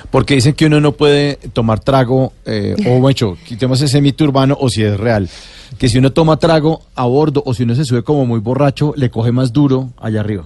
Porque 0.10 0.36
dicen 0.36 0.54
que 0.54 0.65
uno 0.65 0.80
no 0.80 0.93
puede 0.93 1.36
tomar 1.52 1.82
trago, 1.82 2.32
eh, 2.46 2.76
o 2.88 3.00
bueno, 3.00 3.38
quitemos 3.46 3.82
ese 3.82 4.02
mito 4.02 4.24
urbano, 4.24 4.58
o 4.60 4.69
si 4.69 4.82
es 4.82 4.98
real, 4.98 5.30
que 5.78 5.89
si 5.89 5.98
uno 5.98 6.13
toma 6.13 6.38
trago 6.38 6.82
a 6.96 7.06
bordo, 7.06 7.43
o 7.46 7.54
si 7.54 7.63
uno 7.63 7.76
se 7.76 7.84
sube 7.84 8.02
como 8.02 8.26
muy 8.26 8.39
borracho, 8.39 8.93
le 8.96 9.12
coge 9.12 9.34
más 9.34 9.52
duro 9.52 9.89
allá 10.00 10.22
arriba. 10.22 10.46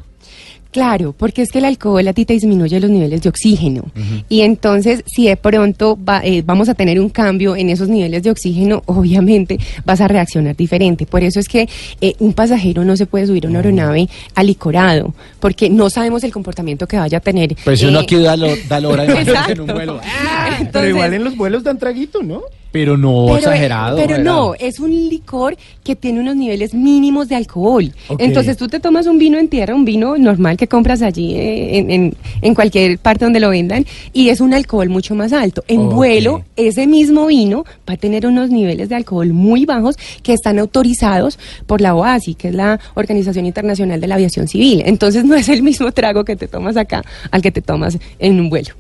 Claro, 0.71 1.13
porque 1.17 1.41
es 1.41 1.51
que 1.51 1.60
el 1.60 1.65
alcohol 1.65 2.08
a 2.08 2.13
ti 2.13 2.25
te 2.25 2.34
disminuye 2.34 2.80
los 2.80 2.89
niveles 2.89 3.21
de 3.21 3.30
oxígeno. 3.30 3.86
Y 4.30 4.41
entonces, 4.41 5.03
si 5.08 5.27
de 5.27 5.38
pronto 5.38 5.97
va- 5.97 6.21
eh, 6.23 6.43
vamos 6.45 6.69
a 6.69 6.73
tener 6.75 6.99
un 6.99 7.10
cambio 7.10 7.56
en 7.56 7.69
esos 7.69 7.88
niveles 7.89 8.23
de 8.23 8.32
oxígeno, 8.32 8.84
obviamente 8.86 9.58
vas 9.86 10.01
a 10.01 10.08
reaccionar 10.08 10.56
diferente. 10.56 11.06
Por 11.06 11.23
eso 11.23 11.39
es 11.39 11.47
que 11.47 11.67
eh, 12.01 12.13
un 12.19 12.34
pasajero 12.34 12.84
no 12.84 12.95
se 12.97 13.06
puede 13.06 13.27
subir 13.27 13.45
a 13.45 13.49
una 13.49 13.60
aeronave 13.60 14.10
alicorado, 14.36 15.13
porque 15.39 15.69
no 15.69 15.89
sabemos 15.89 16.23
el 16.23 16.32
comportamiento 16.32 16.88
que 16.88 16.97
vaya 16.97 17.17
a 17.17 17.21
tener. 17.21 17.56
Pues 17.63 17.80
si 17.80 17.86
uno 17.86 17.99
Eh, 17.99 18.03
aquí 18.03 18.15
da, 18.17 18.36
lo- 18.38 18.56
da 18.67 18.80
la 18.80 18.88
hora 18.89 19.06
de 19.06 19.13
Exacto. 19.21 19.51
en 19.53 19.62
un 19.62 19.67
vuelo. 19.67 19.99
Pero 20.01 20.56
Entonces- 20.60 20.89
igual 20.89 21.13
en 21.13 21.23
los 21.23 21.36
vuelos 21.36 21.63
dan 21.63 21.77
traguito, 21.80 22.21
¿no? 22.23 22.41
Pero 22.78 22.96
no 22.98 23.24
Pero, 23.26 23.38
exagerado. 23.38 23.96
Pero 23.98 24.10
exagerado. 24.12 24.48
no, 24.50 24.54
es 24.60 24.80
un 24.80 24.92
licor 24.92 25.58
que 25.84 25.96
tiene 25.96 26.20
unos 26.20 26.36
niveles 26.36 26.74
mínimos 26.74 27.28
de 27.28 27.36
alcohol. 27.36 27.92
Entonces 28.20 28.56
tú 28.58 28.68
te 28.68 28.80
tomas 28.80 29.08
un 29.08 29.18
vino 29.18 29.38
en 29.40 29.48
tierra, 29.48 29.74
un 29.74 29.84
vino 29.86 30.18
normal 30.18 30.58
que 30.58 30.68
compras 30.68 31.02
allí 31.02 31.34
eh, 31.36 31.78
en, 31.80 31.92
en- 31.92 32.16
en 32.42 32.54
cualquier 32.56 33.00
parte 33.00 33.26
donde 33.26 33.40
lo 33.40 33.50
vendan, 33.50 33.86
y 34.13 34.30
es 34.30 34.42
un 34.42 34.54
alcohol 34.54 34.90
mucho 34.90 35.16
más 35.16 35.34
alto. 35.34 35.63
En 35.68 35.90
vuelo, 35.90 36.44
ese 36.56 36.86
mismo 36.88 37.26
vino 37.26 37.66
va 37.90 37.94
a 37.96 37.98
tener 37.98 38.28
unos 38.28 38.50
niveles 38.50 38.90
de 38.90 38.96
alcohol 38.96 39.34
muy 39.34 39.66
bajos 39.66 39.96
que 40.24 40.34
están 40.34 40.60
autorizados 40.60 41.40
por 41.66 41.82
la 41.82 41.96
OASI, 41.96 42.36
que 42.36 42.50
es 42.50 42.54
la 42.56 42.80
Organización 42.94 43.46
Internacional 43.46 44.00
de 44.00 44.08
la 44.08 44.16
Aviación 44.16 44.48
Civil. 44.48 44.84
Entonces 44.86 45.26
no 45.26 45.36
es 45.36 45.50
el 45.50 45.63
mismo 45.63 45.92
trago 45.92 46.24
que 46.26 46.36
te 46.36 46.48
tomas 46.48 46.78
acá 46.78 47.04
al 47.32 47.42
que 47.42 47.52
te 47.52 47.62
tomas 47.62 47.98
en 48.20 48.40
un 48.40 48.50
vuelo. 48.50 48.74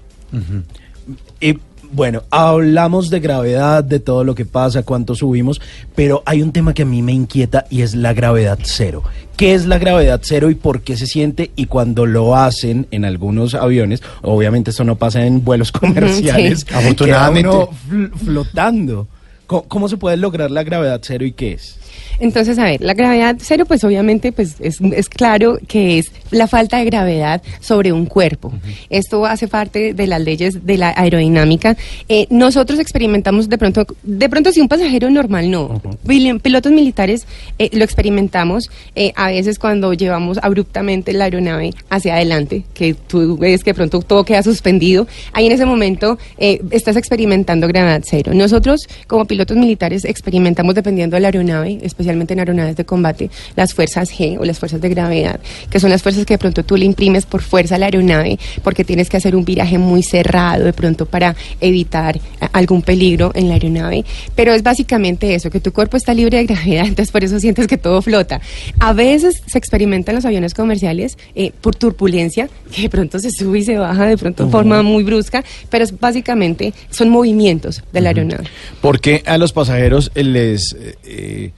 Bueno, 1.91 2.23
hablamos 2.29 3.09
de 3.09 3.19
gravedad, 3.19 3.83
de 3.83 3.99
todo 3.99 4.23
lo 4.23 4.35
que 4.35 4.45
pasa, 4.45 4.83
cuánto 4.83 5.15
subimos, 5.15 5.61
pero 5.95 6.23
hay 6.25 6.41
un 6.41 6.51
tema 6.51 6.73
que 6.73 6.83
a 6.83 6.85
mí 6.85 7.01
me 7.01 7.13
inquieta 7.13 7.65
y 7.69 7.81
es 7.81 7.95
la 7.95 8.13
gravedad 8.13 8.59
cero. 8.63 9.03
¿Qué 9.35 9.53
es 9.53 9.65
la 9.67 9.77
gravedad 9.77 10.19
cero 10.23 10.49
y 10.49 10.55
por 10.55 10.81
qué 10.81 10.97
se 10.97 11.05
siente? 11.07 11.51
Y 11.55 11.65
cuando 11.67 12.05
lo 12.05 12.35
hacen 12.35 12.87
en 12.91 13.05
algunos 13.05 13.53
aviones, 13.53 14.01
obviamente 14.23 14.71
esto 14.71 14.83
no 14.83 14.95
pasa 14.95 15.25
en 15.25 15.43
vuelos 15.43 15.71
comerciales, 15.73 16.61
sí. 16.67 16.73
Afortunadamente. 16.73 17.49
queda 17.49 17.65
uno 17.65 17.69
fl- 17.89 18.11
flotando. 18.17 19.07
¿Cómo, 19.45 19.63
cómo 19.63 19.87
se 19.89 19.97
puede 19.97 20.17
lograr 20.17 20.51
la 20.51 20.63
gravedad 20.63 20.99
cero 21.03 21.23
y 21.25 21.31
qué 21.31 21.53
es? 21.53 21.77
Entonces, 22.19 22.57
a 22.57 22.63
ver, 22.63 22.81
la 22.81 22.93
gravedad 22.93 23.35
cero, 23.39 23.65
pues 23.67 23.83
obviamente, 23.83 24.31
pues 24.31 24.55
es, 24.59 24.79
es 24.81 25.07
claro 25.07 25.59
que 25.67 25.99
es 25.99 26.11
la 26.31 26.47
falta 26.47 26.77
de 26.79 26.85
gravedad 26.85 27.41
sobre 27.59 27.91
un 27.91 28.05
cuerpo. 28.07 28.51
Esto 28.89 29.25
hace 29.25 29.47
parte 29.47 29.93
de 29.93 30.07
las 30.07 30.19
leyes 30.21 30.65
de 30.65 30.77
la 30.77 30.93
aerodinámica. 30.97 31.77
Eh, 32.09 32.25
nosotros 32.31 32.79
experimentamos 32.79 33.49
de 33.49 33.57
pronto, 33.57 33.85
de 34.03 34.29
pronto 34.29 34.51
si 34.51 34.61
un 34.61 34.67
pasajero 34.67 35.09
normal 35.11 35.51
no. 35.51 35.79
Pil- 36.05 36.41
Pilotos 36.41 36.71
militares 36.71 37.27
eh, 37.59 37.69
lo 37.73 37.83
experimentamos 37.83 38.69
eh, 38.95 39.13
a 39.15 39.27
veces 39.27 39.59
cuando 39.59 39.93
llevamos 39.93 40.39
abruptamente 40.41 41.13
la 41.13 41.25
aeronave 41.25 41.71
hacia 41.89 42.15
adelante, 42.15 42.63
que 42.73 42.93
tú 42.95 43.37
ves 43.37 43.63
que 43.63 43.71
de 43.71 43.75
pronto 43.75 44.01
todo 44.01 44.23
queda 44.25 44.41
suspendido. 44.41 45.07
Ahí 45.33 45.45
en 45.45 45.51
ese 45.51 45.65
momento 45.65 46.17
estás 46.37 46.95
experimentando 46.95 47.67
gravedad 47.67 48.01
cero. 48.03 48.31
Nosotros, 48.33 48.87
como 49.05 49.25
pilotos 49.25 49.55
militares, 49.55 50.03
experimentamos 50.03 50.73
dependiendo 50.73 51.15
de 51.15 51.21
la 51.21 51.27
aeronave, 51.27 51.77
especialmente 51.83 52.06
en 52.09 52.39
aeronaves 52.39 52.75
de 52.75 52.85
combate, 52.85 53.29
las 53.55 53.73
fuerzas 53.73 54.11
G 54.11 54.37
o 54.39 54.45
las 54.45 54.59
fuerzas 54.59 54.81
de 54.81 54.89
gravedad, 54.89 55.39
que 55.69 55.79
son 55.79 55.89
las 55.89 56.01
fuerzas 56.01 56.25
que 56.25 56.33
de 56.35 56.37
pronto 56.37 56.63
tú 56.63 56.77
le 56.77 56.85
imprimes 56.85 57.25
por 57.25 57.41
fuerza 57.41 57.75
a 57.75 57.77
la 57.77 57.85
aeronave, 57.85 58.39
porque 58.63 58.83
tienes 58.83 59.09
que 59.09 59.17
hacer 59.17 59.35
un 59.35 59.45
viraje 59.45 59.77
muy 59.77 60.03
cerrado 60.03 60.65
de 60.65 60.73
pronto 60.73 61.05
para 61.05 61.35
evitar 61.61 62.19
algún 62.53 62.81
peligro 62.81 63.31
en 63.35 63.47
la 63.47 63.55
aeronave. 63.55 64.05
Pero 64.35 64.53
es 64.53 64.63
básicamente 64.63 65.33
eso, 65.35 65.49
que 65.49 65.59
tu 65.59 65.71
cuerpo 65.71 65.97
está 65.97 66.13
libre 66.13 66.37
de 66.37 66.45
gravedad, 66.45 66.85
entonces 66.87 67.11
por 67.11 67.23
eso 67.23 67.39
sientes 67.39 67.67
que 67.67 67.77
todo 67.77 68.01
flota. 68.01 68.41
A 68.79 68.93
veces 68.93 69.41
se 69.45 69.57
experimenta 69.57 70.11
en 70.11 70.15
los 70.15 70.25
aviones 70.25 70.53
comerciales 70.53 71.17
eh, 71.35 71.51
por 71.61 71.75
turbulencia, 71.75 72.49
que 72.73 72.83
de 72.83 72.89
pronto 72.89 73.19
se 73.19 73.31
sube 73.31 73.59
y 73.59 73.63
se 73.63 73.77
baja 73.77 74.05
de 74.05 74.17
pronto 74.17 74.45
de 74.45 74.51
forma 74.51 74.81
muy 74.83 75.03
brusca, 75.03 75.43
pero 75.69 75.83
es 75.83 75.97
básicamente 75.99 76.73
son 76.89 77.09
movimientos 77.09 77.83
de 77.91 78.01
la 78.01 78.09
aeronave. 78.09 78.45
¿Por 78.81 78.99
qué 78.99 79.23
a 79.25 79.37
los 79.37 79.53
pasajeros 79.53 80.11
les, 80.15 80.73
eh, 80.73 80.95
eh, 81.03 81.51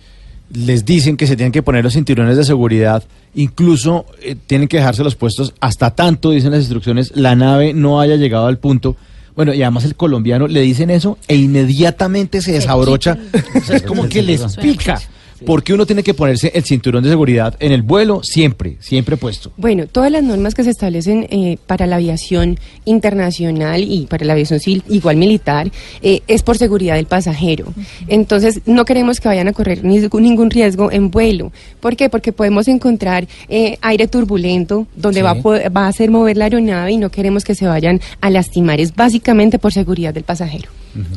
les 0.54 0.86
dicen 0.86 1.18
que 1.18 1.28
se 1.28 1.36
tienen 1.36 1.52
que 1.52 1.64
poner 1.64 1.84
los 1.84 1.94
cinturones 1.94 2.38
de 2.38 2.44
seguridad? 2.44 3.04
Incluso 3.36 4.06
eh, 4.22 4.36
tienen 4.48 4.68
que 4.68 4.78
dejarse 4.78 5.04
los 5.04 5.16
puestos 5.16 5.54
hasta 5.60 5.92
tanto, 5.92 6.32
dicen 6.32 6.52
las 6.52 6.62
instrucciones, 6.62 7.12
la 7.16 7.36
nave 7.36 7.74
no 7.74 8.02
haya 8.02 8.16
llegado 8.16 8.48
al 8.48 8.58
punto. 8.58 8.96
Bueno, 9.36 9.54
y 9.54 9.62
además 9.62 9.86
el 9.86 9.96
colombiano 9.96 10.48
le 10.48 10.62
dicen 10.62 10.90
eso 10.90 11.18
e 11.28 11.36
inmediatamente 11.36 12.42
se 12.42 12.52
desabrocha. 12.52 13.18
O 13.56 13.62
sea, 13.62 13.78
es 13.78 13.84
como 13.84 14.10
que 14.10 14.22
les 14.22 14.58
pica. 14.58 15.00
Porque 15.46 15.74
uno 15.74 15.86
tiene 15.86 16.04
que 16.04 16.14
ponerse 16.14 16.52
el 16.54 16.64
cinturón 16.64 17.04
de 17.04 17.10
seguridad 17.10 17.56
en 17.60 17.72
el 17.72 17.82
vuelo 17.82 18.22
siempre, 18.24 18.78
siempre 18.80 19.18
puesto. 19.18 19.52
Bueno, 19.58 19.88
todas 19.88 20.12
las 20.12 20.24
normas 20.24 20.54
que 20.56 20.64
se 20.64 20.70
establecen 20.72 21.28
eh, 21.30 21.58
para 21.68 21.88
la 21.88 21.96
aviación 21.98 22.58
internacional 22.86 23.84
y 23.84 24.06
para 24.08 24.26
la 24.26 24.34
aviación 24.34 24.60
civil, 24.60 24.84
igual 24.90 25.16
militar, 25.16 25.72
eh, 26.02 26.22
es 26.28 26.44
por 26.44 26.58
seguridad 26.58 26.96
del 26.96 27.06
pasajero. 27.06 27.74
Entonces, 28.08 28.62
no 28.66 28.86
queremos 28.86 29.20
que 29.20 29.28
vayan 29.30 29.48
a 29.48 29.54
correr 29.54 29.84
ni- 29.84 30.00
ningún 30.00 30.50
riesgo 30.50 30.92
en 30.92 31.10
vuelo. 31.12 31.52
¿Por 31.80 31.96
qué? 31.96 32.10
Porque 32.10 32.34
podemos 32.34 32.68
encontrar 32.68 33.28
eh, 33.48 33.78
aire 33.82 34.08
turbulento 34.08 34.88
donde 34.96 35.20
Sí. 35.20 35.24
va, 35.24 35.32
a 35.32 35.36
poder- 35.36 35.76
va 35.76 35.86
a 35.86 35.88
hacer 35.88 36.10
mover 36.12 36.38
la 36.38 36.46
aeronave 36.46 36.92
y 36.92 36.98
no 36.98 37.10
queremos 37.10 37.44
que 37.44 37.56
se 37.56 37.66
vayan 37.68 38.00
a 38.22 38.30
lastimar. 38.30 38.80
Es 38.80 38.96
básicamente 38.96 39.60
por 39.60 39.74
seguridad 39.74 40.14
del 40.14 40.24
pasajero. 40.24 40.70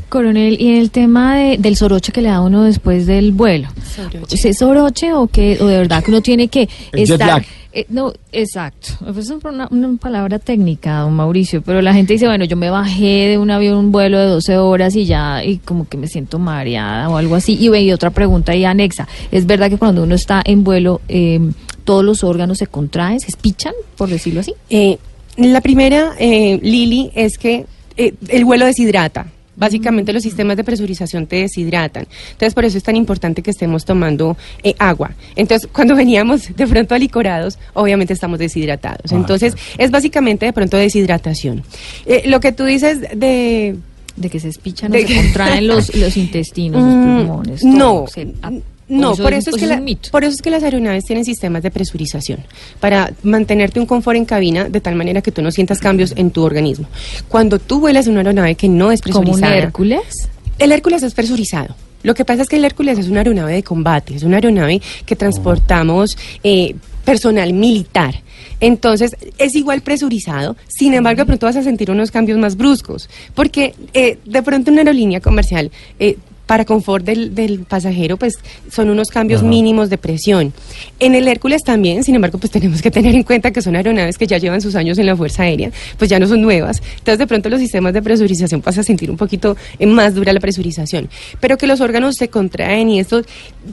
Coronel, 0.09 0.61
y 0.61 0.79
el 0.79 0.91
tema 0.91 1.37
de- 1.37 1.57
del 1.59 1.77
soroche 1.77 2.13
que 2.13 2.23
le 2.23 2.29
da 2.29 2.41
uno 2.41 2.63
después 2.65 3.07
del 3.07 3.33
vuelo. 3.33 3.69
Soroche. 3.95 4.49
¿Es 4.49 4.59
soroche 4.59 5.13
o 5.13 5.27
que 5.27 5.59
o 5.61 5.67
de 5.67 5.77
verdad 5.79 6.03
que 6.05 6.11
uno 6.11 6.21
tiene 6.21 6.49
que 6.49 6.69
El 6.93 7.01
estar 7.03 7.27
lag. 7.27 7.45
eh, 7.73 7.87
no, 7.89 8.13
exacto. 8.33 8.89
Pues 9.01 9.19
Es 9.19 9.31
una, 9.31 9.69
una 9.71 9.97
palabra 9.99 10.39
técnica, 10.39 10.99
don 11.01 11.15
Mauricio, 11.15 11.63
pero 11.63 11.81
la 11.83 11.95
gente 11.95 12.13
dice, 12.13 12.27
bueno, 12.27 12.45
yo 12.45 12.57
me 12.57 12.69
bajé 12.71 13.29
de 13.29 13.39
un 13.39 13.51
avión, 13.51 13.77
un 13.77 13.93
vuelo 13.93 14.19
de 14.19 14.27
12 14.27 14.57
horas 14.59 14.95
y 14.95 15.07
ya, 15.07 15.43
y 15.45 15.57
como 15.59 15.89
que 15.89 15.97
me 15.97 16.07
siento 16.07 16.39
mareada 16.39 17.09
o 17.09 17.17
algo 17.17 17.35
así. 17.35 17.57
Y, 17.59 17.69
ve, 17.69 17.83
y 17.83 17.93
otra 17.93 18.11
pregunta 18.11 18.53
ahí 18.53 18.65
anexa. 18.65 19.09
¿Es 19.31 19.47
verdad 19.47 19.71
que 19.71 19.79
cuando 19.79 20.03
uno 20.03 20.15
está 20.15 20.43
en 20.45 20.65
vuelo, 20.65 21.01
eh, 21.09 21.41
todos 21.85 22.05
los 22.05 22.23
órganos 22.25 22.59
se 22.59 22.67
contraen, 22.67 23.19
se 23.21 23.29
espichan, 23.29 23.73
por 23.97 24.09
decirlo 24.11 24.41
así? 24.41 24.55
Eh, 24.71 24.99
la 25.39 25.61
primera, 25.63 26.13
eh, 26.19 26.61
Lili, 26.63 27.11
es 27.15 27.39
que 27.39 27.65
eh, 27.97 28.13
el 28.29 28.45
vuelo 28.45 28.67
deshidrata. 28.67 29.27
Básicamente 29.55 30.13
los 30.13 30.23
sistemas 30.23 30.57
de 30.57 30.65
presurización 30.65 31.27
te 31.27 31.37
deshidratan. 31.37 32.07
Entonces 32.33 32.55
por 32.55 32.65
eso 32.65 32.79
es 32.79 32.85
tan 32.85 32.97
importante 32.97 33.43
que 33.43 33.51
estemos 33.51 33.85
tomando 33.85 34.37
eh, 34.63 34.75
agua. 34.79 35.13
Entonces 35.37 35.69
cuando 35.73 35.95
veníamos 36.03 36.55
de 36.57 36.67
pronto 36.67 36.95
alicorados, 36.95 37.59
obviamente 37.75 38.13
estamos 38.15 38.39
deshidratados. 38.39 39.13
Ah, 39.13 39.17
Entonces 39.17 39.55
es 39.79 39.91
básicamente 39.91 40.47
de 40.47 40.53
pronto 40.53 40.77
deshidratación. 40.77 41.63
Eh, 42.07 42.23
lo 42.27 42.41
que 42.41 42.53
tú 42.53 42.65
dices 42.65 43.01
de... 43.15 43.77
De 44.15 44.29
que 44.29 44.41
se 44.41 44.49
espichan 44.51 44.93
o 44.93 44.95
se 44.95 45.07
contraen 45.15 45.67
los, 45.69 45.95
los 45.97 46.19
intestinos, 46.19 46.83
los 46.83 46.95
Mm, 46.95 47.17
pulmones. 47.19 47.65
No, 47.65 47.79
todo, 47.79 48.07
se- 48.09 48.35
ah, 48.43 48.51
No, 49.01 49.13
eso 49.15 49.23
por 49.23 49.33
es- 49.33 49.47
eso, 49.47 49.57
es 49.57 49.63
que 49.63 49.67
la- 49.69 49.83
por 50.11 50.25
eso 50.25 50.35
es 50.35 50.43
que 50.43 50.51
las 50.51 50.63
aeronaves 50.63 51.05
tienen 51.05 51.25
sistemas 51.25 51.63
de 51.63 51.71
presurización 51.71 52.41
para 52.81 53.13
mantenerte 53.23 53.81
un 53.81 53.87
confort 53.87 54.17
en 54.17 54.25
cabina 54.25 54.69
de 54.69 54.81
tal 54.81 54.95
manera 54.97 55.23
que 55.23 55.33
tú 55.33 55.43
no 55.43 55.51
sientas 55.51 55.79
cambios 55.79 56.13
en 56.17 56.31
tu 56.31 56.43
organismo. 56.43 56.87
Cuando 57.29 57.59
tú 57.59 57.81
vuelas 57.81 58.07
en 58.07 58.13
una 58.13 58.21
aeronave 58.21 58.55
que 58.55 58.69
no 58.69 58.93
es 58.93 59.01
¿Como 59.03 59.19
un 59.19 59.25
presurizada, 59.25 59.57
Hércules? 59.57 60.29
el 60.59 60.73
Hércules 60.73 61.03
es 61.03 61.15
presurizado. 61.15 61.75
Lo 62.03 62.15
que 62.15 62.25
pasa 62.25 62.43
es 62.43 62.49
que 62.49 62.57
el 62.57 62.65
Hércules 62.65 62.99
es 62.99 63.09
una 63.09 63.21
aeronave 63.21 63.53
de 63.55 63.63
combate, 63.63 64.17
es 64.17 64.25
una 64.25 64.37
aeronave 64.37 64.83
que 65.07 65.15
transportamos 65.17 66.17
eh, 66.43 66.75
personal 67.05 67.53
militar. 67.53 68.15
Entonces, 68.61 69.17
es 69.39 69.55
igual 69.57 69.83
presurizado, 69.83 70.57
sin 70.69 70.95
embargo, 70.95 71.23
de 71.23 71.27
pronto 71.27 71.47
vas 71.47 71.57
a 71.57 71.63
sentir 71.65 71.91
unos 71.91 72.11
cambios 72.13 72.39
más 72.39 72.57
bruscos, 72.57 73.09
porque 73.35 73.75
eh, 73.95 74.19
de 74.25 74.43
pronto 74.43 74.71
una 74.71 74.81
aerolínea 74.83 75.21
comercial, 75.21 75.71
eh, 75.99 76.17
para 76.47 76.65
confort 76.65 77.05
del, 77.05 77.35
del 77.35 77.61
pasajero, 77.61 78.17
pues 78.17 78.39
son 78.71 78.91
unos 78.91 79.09
cambios 79.09 79.41
Ajá. 79.41 79.49
mínimos 79.49 79.91
de 79.91 79.99
presión. 79.99 80.53
En 80.99 81.15
el 81.15 81.29
Hércules 81.29 81.63
también, 81.63 82.05
sin 82.05 82.15
embargo, 82.15 82.39
pues 82.39 82.51
tenemos 82.53 82.83
que 82.83 82.91
tener 82.91 83.15
en 83.15 83.23
cuenta 83.23 83.51
que 83.51 83.63
son 83.63 83.77
aeronaves 83.77 84.19
que 84.19 84.27
ya 84.27 84.39
llevan 84.39 84.61
sus 84.61 84.75
años 84.75 84.99
en 84.99 85.07
la 85.07 85.17
Fuerza 85.17 85.45
Aérea, 85.45 85.71
pues 85.99 86.11
ya 86.11 86.19
no 86.19 86.27
son 86.27 86.43
nuevas. 86.43 86.83
Entonces, 86.99 87.19
de 87.19 87.27
pronto 87.27 87.49
los 87.49 87.61
sistemas 87.61 87.93
de 87.93 88.03
presurización 88.03 88.63
vas 88.65 88.79
a 88.79 88.83
sentir 88.83 89.11
un 89.11 89.17
poquito 89.17 89.57
eh, 89.79 89.87
más 89.87 90.15
dura 90.15 90.33
la 90.33 90.41
presurización. 90.41 91.09
Pero 91.41 91.57
que 91.59 91.67
los 91.67 91.81
órganos 91.81 92.17
se 92.17 92.29
contraen 92.29 92.89
y 92.91 93.01
esto, 93.01 93.23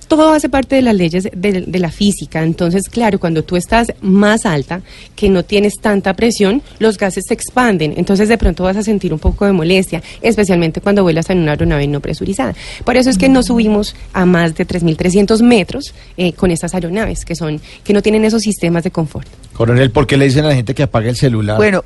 todo 0.08 0.34
hace 0.34 0.50
parte 0.50 0.76
de 0.76 0.82
las 0.82 0.96
leyes 0.96 1.30
de, 1.34 1.62
de 1.62 1.80
la 1.80 1.92
física. 1.92 2.44
Entonces, 2.44 2.90
claro, 2.90 3.20
cuando 3.20 3.44
tú 3.44 3.56
estás 3.56 3.94
más 4.02 4.46
alta, 4.46 4.82
que 5.16 5.30
no 5.30 5.44
tienes 5.44 5.74
tanta 5.82 6.14
presión, 6.14 6.62
los 6.80 6.98
gases 6.98 7.26
se 7.28 7.34
expanden. 7.34 7.94
Entonces, 7.98 8.30
de 8.30 8.38
pronto 8.38 8.64
vas 8.64 8.78
a 8.78 8.84
sentir 8.84 9.14
un 9.14 9.20
poco 9.20 9.46
de 9.46 9.52
molestia, 9.52 10.02
especialmente 10.22 10.82
cuando 10.82 11.04
vuelas 11.04 11.30
en 11.30 11.40
una 11.40 11.52
aeronave 11.52 11.88
no 11.88 12.00
presurizada. 12.00 12.54
Por 12.84 12.98
eso 12.98 13.10
es 13.10 13.18
que 13.18 13.30
no 13.30 13.44
subimos 13.44 13.96
a 14.14 14.26
más 14.26 14.56
de 14.56 14.68
3.300 14.68 15.42
metros 15.42 15.94
eh, 16.18 16.34
con 16.34 16.52
estas 16.52 16.74
aeronaves, 16.74 17.26
que 17.26 17.36
son 17.36 17.62
que 17.84 17.94
no 17.94 18.02
tienen 18.02 18.26
esos 18.26 18.42
sistemas 18.42 18.84
de 18.84 18.92
confort. 18.92 19.28
Coronel, 19.54 19.92
¿por 19.92 20.08
qué 20.08 20.18
le 20.18 20.26
dicen 20.26 20.46
a 20.46 20.50
la 20.50 20.56
gente 20.56 20.74
que 20.74 20.84
apague 20.84 21.10
el 21.10 21.16
celular? 21.16 21.58
Bueno, 21.58 21.84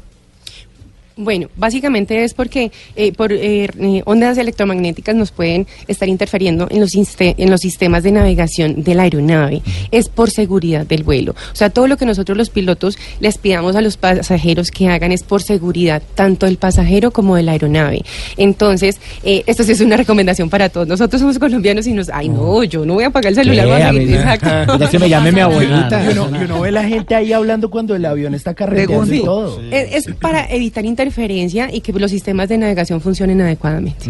Bueno, 1.15 1.47
básicamente 1.55 2.23
es 2.23 2.33
porque 2.33 2.71
eh, 2.95 3.13
por 3.13 3.31
eh, 3.31 3.65
eh, 3.79 4.01
ondas 4.05 4.37
electromagnéticas 4.37 5.15
nos 5.15 5.31
pueden 5.31 5.67
estar 5.87 6.09
interfiriendo 6.09 6.67
en 6.71 6.79
los, 6.81 6.93
en 6.95 7.51
los 7.51 7.61
sistemas 7.61 8.03
de 8.03 8.11
navegación 8.11 8.83
de 8.83 8.95
la 8.95 9.03
aeronave. 9.03 9.61
Es 9.91 10.09
por 10.09 10.31
seguridad 10.31 10.87
del 10.87 11.03
vuelo. 11.03 11.33
O 11.51 11.55
sea, 11.55 11.69
todo 11.69 11.87
lo 11.87 11.97
que 11.97 12.05
nosotros 12.05 12.37
los 12.37 12.49
pilotos 12.49 12.97
les 13.19 13.37
pidamos 13.37 13.75
a 13.75 13.81
los 13.81 13.97
pasajeros 13.97 14.71
que 14.71 14.87
hagan 14.87 15.11
es 15.11 15.23
por 15.23 15.41
seguridad, 15.43 16.01
tanto 16.15 16.45
del 16.47 16.57
pasajero 16.57 17.11
como 17.11 17.35
de 17.35 17.43
la 17.43 17.51
aeronave. 17.53 18.03
Entonces, 18.37 18.99
eh, 19.23 19.43
esto 19.45 19.63
sí 19.63 19.73
es 19.73 19.81
una 19.81 19.97
recomendación 19.97 20.49
para 20.49 20.69
todos. 20.69 20.87
Nosotros 20.87 21.19
somos 21.21 21.37
colombianos 21.39 21.85
y 21.87 21.93
nos, 21.93 22.09
ay 22.09 22.29
no, 22.29 22.63
yo 22.63 22.85
no 22.85 22.95
voy 22.95 23.03
a 23.03 23.07
apagar 23.07 23.29
el 23.31 23.35
celular. 23.35 23.95
Exacto. 23.95 24.77
Ya 24.79 24.89
se 24.89 24.99
me 24.99 25.07
llame 25.09 25.31
mi 25.31 25.39
abuelita. 25.41 26.03
Y 26.03 26.15
Y 26.15 26.17
uno, 26.17 26.41
y 26.41 26.45
uno 26.45 26.61
ve 26.61 26.71
la 26.71 26.83
gente 26.83 27.15
ahí 27.15 27.31
hablando 27.33 27.69
cuando 27.69 27.95
el 27.95 28.03
avión 28.05 28.33
está 28.33 28.53
carreteando 28.53 29.13
y 29.13 29.17
Sí. 29.19 29.23
todo. 29.23 29.61
Es, 29.71 30.07
es 30.07 30.15
para 30.15 30.45
evitar 30.51 30.83
interferencia 31.03 31.73
y 31.73 31.81
que 31.81 31.91
los 31.93 32.11
sistemas 32.11 32.49
de 32.49 32.57
navegación 32.57 33.01
funcionen 33.01 33.41
adecuadamente. 33.41 34.05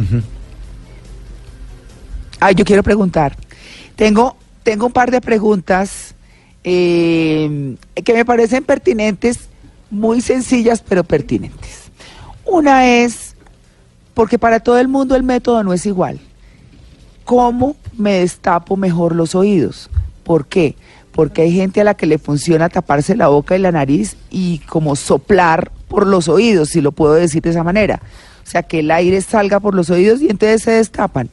Ay, 2.40 2.56
yo 2.56 2.66
quiero 2.66 2.84
preguntar. 2.84 3.36
Tengo, 3.96 4.36
tengo 4.64 4.86
un 4.88 4.94
par 4.94 5.12
de 5.12 5.22
preguntas 5.22 6.14
eh, 6.64 7.76
que 8.04 8.14
me 8.14 8.26
parecen 8.26 8.64
pertinentes, 8.64 9.50
muy 9.90 10.22
sencillas, 10.22 10.84
pero 10.88 11.04
pertinentes. 11.04 11.92
Una 12.46 12.88
es, 12.88 13.36
porque 14.14 14.38
para 14.38 14.60
todo 14.60 14.78
el 14.78 14.88
mundo 14.88 15.16
el 15.16 15.24
método 15.24 15.64
no 15.64 15.74
es 15.74 15.86
igual. 15.86 16.20
¿Cómo 17.26 17.76
me 17.98 18.20
destapo 18.20 18.78
mejor 18.78 19.16
los 19.16 19.34
oídos? 19.34 19.90
¿Por 20.24 20.46
qué? 20.46 20.76
Porque 21.14 21.44
hay 21.44 21.54
gente 21.54 21.82
a 21.82 21.84
la 21.84 21.94
que 21.94 22.06
le 22.06 22.18
funciona 22.18 22.70
taparse 22.70 23.16
la 23.16 23.30
boca 23.30 23.56
y 23.56 23.60
la 23.60 23.72
nariz 23.72 24.18
y 24.30 24.60
como 24.60 24.96
soplar 24.96 25.72
por 25.88 26.08
los 26.08 26.28
oídos, 26.28 26.70
si 26.70 26.82
lo 26.82 26.92
puedo 26.92 27.14
decir 27.14 27.42
de 27.42 27.52
esa 27.52 27.64
manera. 27.64 28.02
O 28.46 28.50
sea, 28.50 28.64
que 28.64 28.80
el 28.80 28.92
aire 28.92 29.22
salga 29.22 29.60
por 29.60 29.76
los 29.76 29.90
oídos 29.90 30.22
y 30.22 30.30
entonces 30.30 30.64
se 30.64 30.72
destapan. 30.72 31.30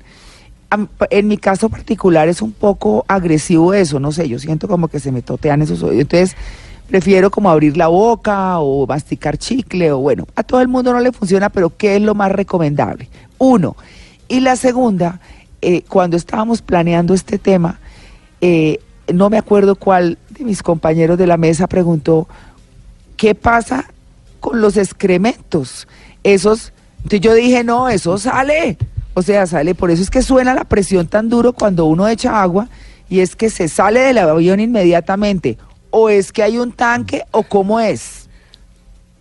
En 1.11 1.27
mi 1.27 1.37
caso 1.37 1.69
particular 1.69 2.29
es 2.29 2.43
un 2.43 2.53
poco 2.53 3.05
agresivo 3.09 3.75
eso, 3.75 3.99
no 3.99 4.13
sé, 4.13 4.29
yo 4.29 4.39
siento 4.39 4.69
como 4.69 4.87
que 4.87 5.01
se 5.01 5.11
me 5.11 5.23
totean 5.23 5.63
esos 5.63 5.83
oídos. 5.83 6.03
Entonces 6.03 6.37
prefiero 6.87 7.31
como 7.31 7.51
abrir 7.51 7.77
la 7.77 7.89
boca 7.89 8.59
o 8.59 8.87
masticar 8.87 9.39
chicle 9.39 9.91
o 9.93 9.99
bueno, 9.99 10.27
a 10.37 10.43
todo 10.43 10.61
el 10.61 10.69
mundo 10.69 10.93
no 10.93 11.01
le 11.01 11.11
funciona, 11.11 11.49
pero 11.49 11.77
¿qué 11.77 11.97
es 11.97 12.03
lo 12.03 12.15
más 12.15 12.31
recomendable? 12.31 13.09
Uno. 13.39 13.77
Y 14.29 14.41
la 14.41 14.55
segunda, 14.57 15.21
eh, 15.63 15.83
cuando 15.89 16.17
estábamos 16.17 16.63
planeando 16.63 17.15
este 17.15 17.39
tema, 17.39 17.81
eh, 18.41 18.79
no 19.13 19.31
me 19.31 19.39
acuerdo 19.39 19.75
cuál 19.75 20.19
de 20.31 20.45
mis 20.45 20.63
compañeros 20.63 21.19
de 21.19 21.27
la 21.27 21.37
mesa 21.37 21.67
preguntó, 21.67 22.29
¿qué 23.17 23.35
pasa 23.35 23.87
con 24.41 24.61
los 24.61 24.77
excrementos? 24.77 25.87
Esos, 26.23 26.73
entonces 26.99 27.21
yo 27.21 27.35
dije, 27.35 27.65
no, 27.65 27.89
eso 27.89 28.19
sale. 28.19 28.77
O 29.15 29.23
sea, 29.23 29.47
sale, 29.47 29.75
por 29.75 29.91
eso 29.91 30.03
es 30.03 30.11
que 30.11 30.23
suena 30.23 30.55
la 30.55 30.65
presión 30.65 31.07
tan 31.07 31.29
duro 31.29 31.53
cuando 31.53 31.85
uno 31.87 32.07
echa 32.09 32.41
agua 32.41 32.69
y 33.09 33.21
es 33.21 33.35
que 33.35 33.51
se 33.51 33.69
sale 33.69 34.01
del 34.01 34.19
avión 34.19 34.61
inmediatamente. 34.61 35.59
O 35.91 36.09
es 36.09 36.33
que 36.33 36.43
hay 36.43 36.59
un 36.59 36.73
tanque 36.73 37.25
o 37.33 37.43
cómo 37.43 37.81
es. 37.81 38.29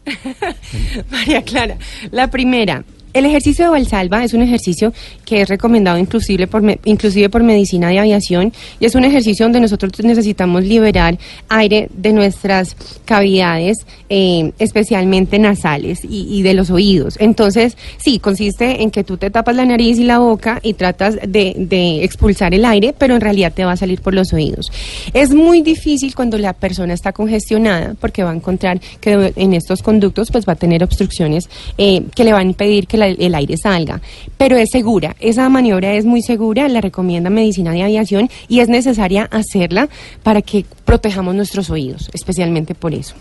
María 1.11 1.41
Clara, 1.43 1.77
la 2.11 2.29
primera. 2.29 2.83
El 3.19 3.25
ejercicio 3.25 3.65
de 3.65 3.71
Valsalva 3.71 4.23
es 4.23 4.33
un 4.33 4.41
ejercicio 4.41 4.93
que 5.25 5.41
es 5.41 5.49
recomendado 5.49 5.97
inclusive 5.97 6.47
por, 6.47 6.63
inclusive 6.85 7.29
por 7.29 7.43
medicina 7.43 7.89
de 7.89 7.99
aviación 7.99 8.53
y 8.79 8.85
es 8.85 8.95
un 8.95 9.03
ejercicio 9.03 9.43
donde 9.43 9.59
nosotros 9.59 9.91
necesitamos 10.05 10.63
liberar 10.63 11.17
aire 11.49 11.89
de 11.93 12.13
nuestras 12.13 12.77
cavidades, 13.03 13.85
eh, 14.07 14.53
especialmente 14.57 15.37
nasales 15.37 15.99
y, 16.09 16.41
de 16.43 16.53
los 16.53 16.69
oídos. 16.69 17.17
Entonces, 17.19 17.75
sí, 17.97 18.19
consiste 18.19 18.81
en 18.83 18.89
que 18.89 19.03
tú 19.03 19.17
te 19.17 19.29
tapas 19.29 19.53
la 19.53 19.65
nariz 19.65 19.99
y 19.99 20.05
la 20.05 20.19
boca 20.19 20.61
y 20.63 20.75
tratas 20.75 21.15
de, 21.27 21.55
de 21.57 22.05
expulsar 22.05 22.53
el 22.53 22.63
aire, 22.63 22.95
pero 22.97 23.15
en 23.15 23.21
realidad 23.21 23.51
te 23.53 23.65
va 23.65 23.73
a 23.73 23.77
salir 23.77 23.99
por 23.99 24.13
los 24.13 24.31
oídos. 24.31 24.71
Es 25.13 25.33
muy 25.33 25.61
difícil 25.61 26.15
cuando 26.15 26.37
la 26.37 26.53
persona 26.53 26.93
está 26.93 27.11
congestionada 27.11 27.95
porque 27.99 28.23
va 28.23 28.31
a 28.31 28.35
encontrar 28.35 28.79
que 29.01 29.33
en 29.35 29.53
estos 29.55 29.83
conductos 29.83 30.31
pues 30.31 30.45
va 30.47 30.53
a 30.53 30.55
tener 30.55 30.85
obstrucciones 30.85 31.49
eh, 31.77 32.03
que 32.15 32.23
le 32.23 32.31
van 32.31 32.47
a 32.47 32.49
impedir 32.51 32.87
que 32.87 32.95
la- 32.95 33.08
el 33.19 33.35
aire 33.35 33.55
salga. 33.57 34.01
Pero 34.37 34.57
es 34.57 34.69
segura, 34.71 35.15
esa 35.19 35.47
maniobra 35.49 35.93
es 35.93 36.05
muy 36.05 36.21
segura, 36.21 36.67
la 36.67 36.81
recomienda 36.81 37.29
Medicina 37.29 37.71
de 37.71 37.83
Aviación 37.83 38.29
y 38.47 38.59
es 38.59 38.69
necesaria 38.69 39.27
hacerla 39.31 39.89
para 40.23 40.41
que 40.41 40.65
protejamos 40.85 41.33
nuestros 41.35 41.69
oídos, 41.69 42.09
especialmente 42.13 42.75
por 42.75 42.93
eso. 42.93 43.15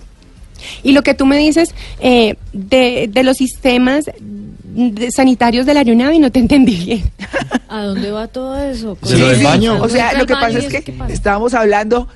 Y 0.83 0.92
lo 0.92 1.03
que 1.03 1.14
tú 1.14 1.24
me 1.24 1.38
dices 1.38 1.74
eh, 2.01 2.35
de, 2.53 3.09
de 3.12 3.22
los 3.22 3.37
sistemas 3.37 4.07
de- 4.07 5.11
sanitarios 5.12 5.66
de 5.66 5.74
la 5.74 5.81
aeronave, 5.81 6.18
no 6.18 6.33
te 6.33 6.40
entendí 6.40 6.74
bien. 6.77 7.03
¿A 7.68 7.83
dónde 7.85 8.11
va 8.11 8.27
todo 8.27 8.59
eso? 8.59 8.98
Sí, 9.05 9.16
sí, 9.16 9.68
O 9.68 9.88
sea, 9.88 10.14
lo 10.14 10.27
que 10.27 10.35
pasa 10.35 10.46
baño 10.48 10.59
es 10.59 10.66
que 10.85 10.94
estábamos 11.11 11.55
hablando. 11.55 12.09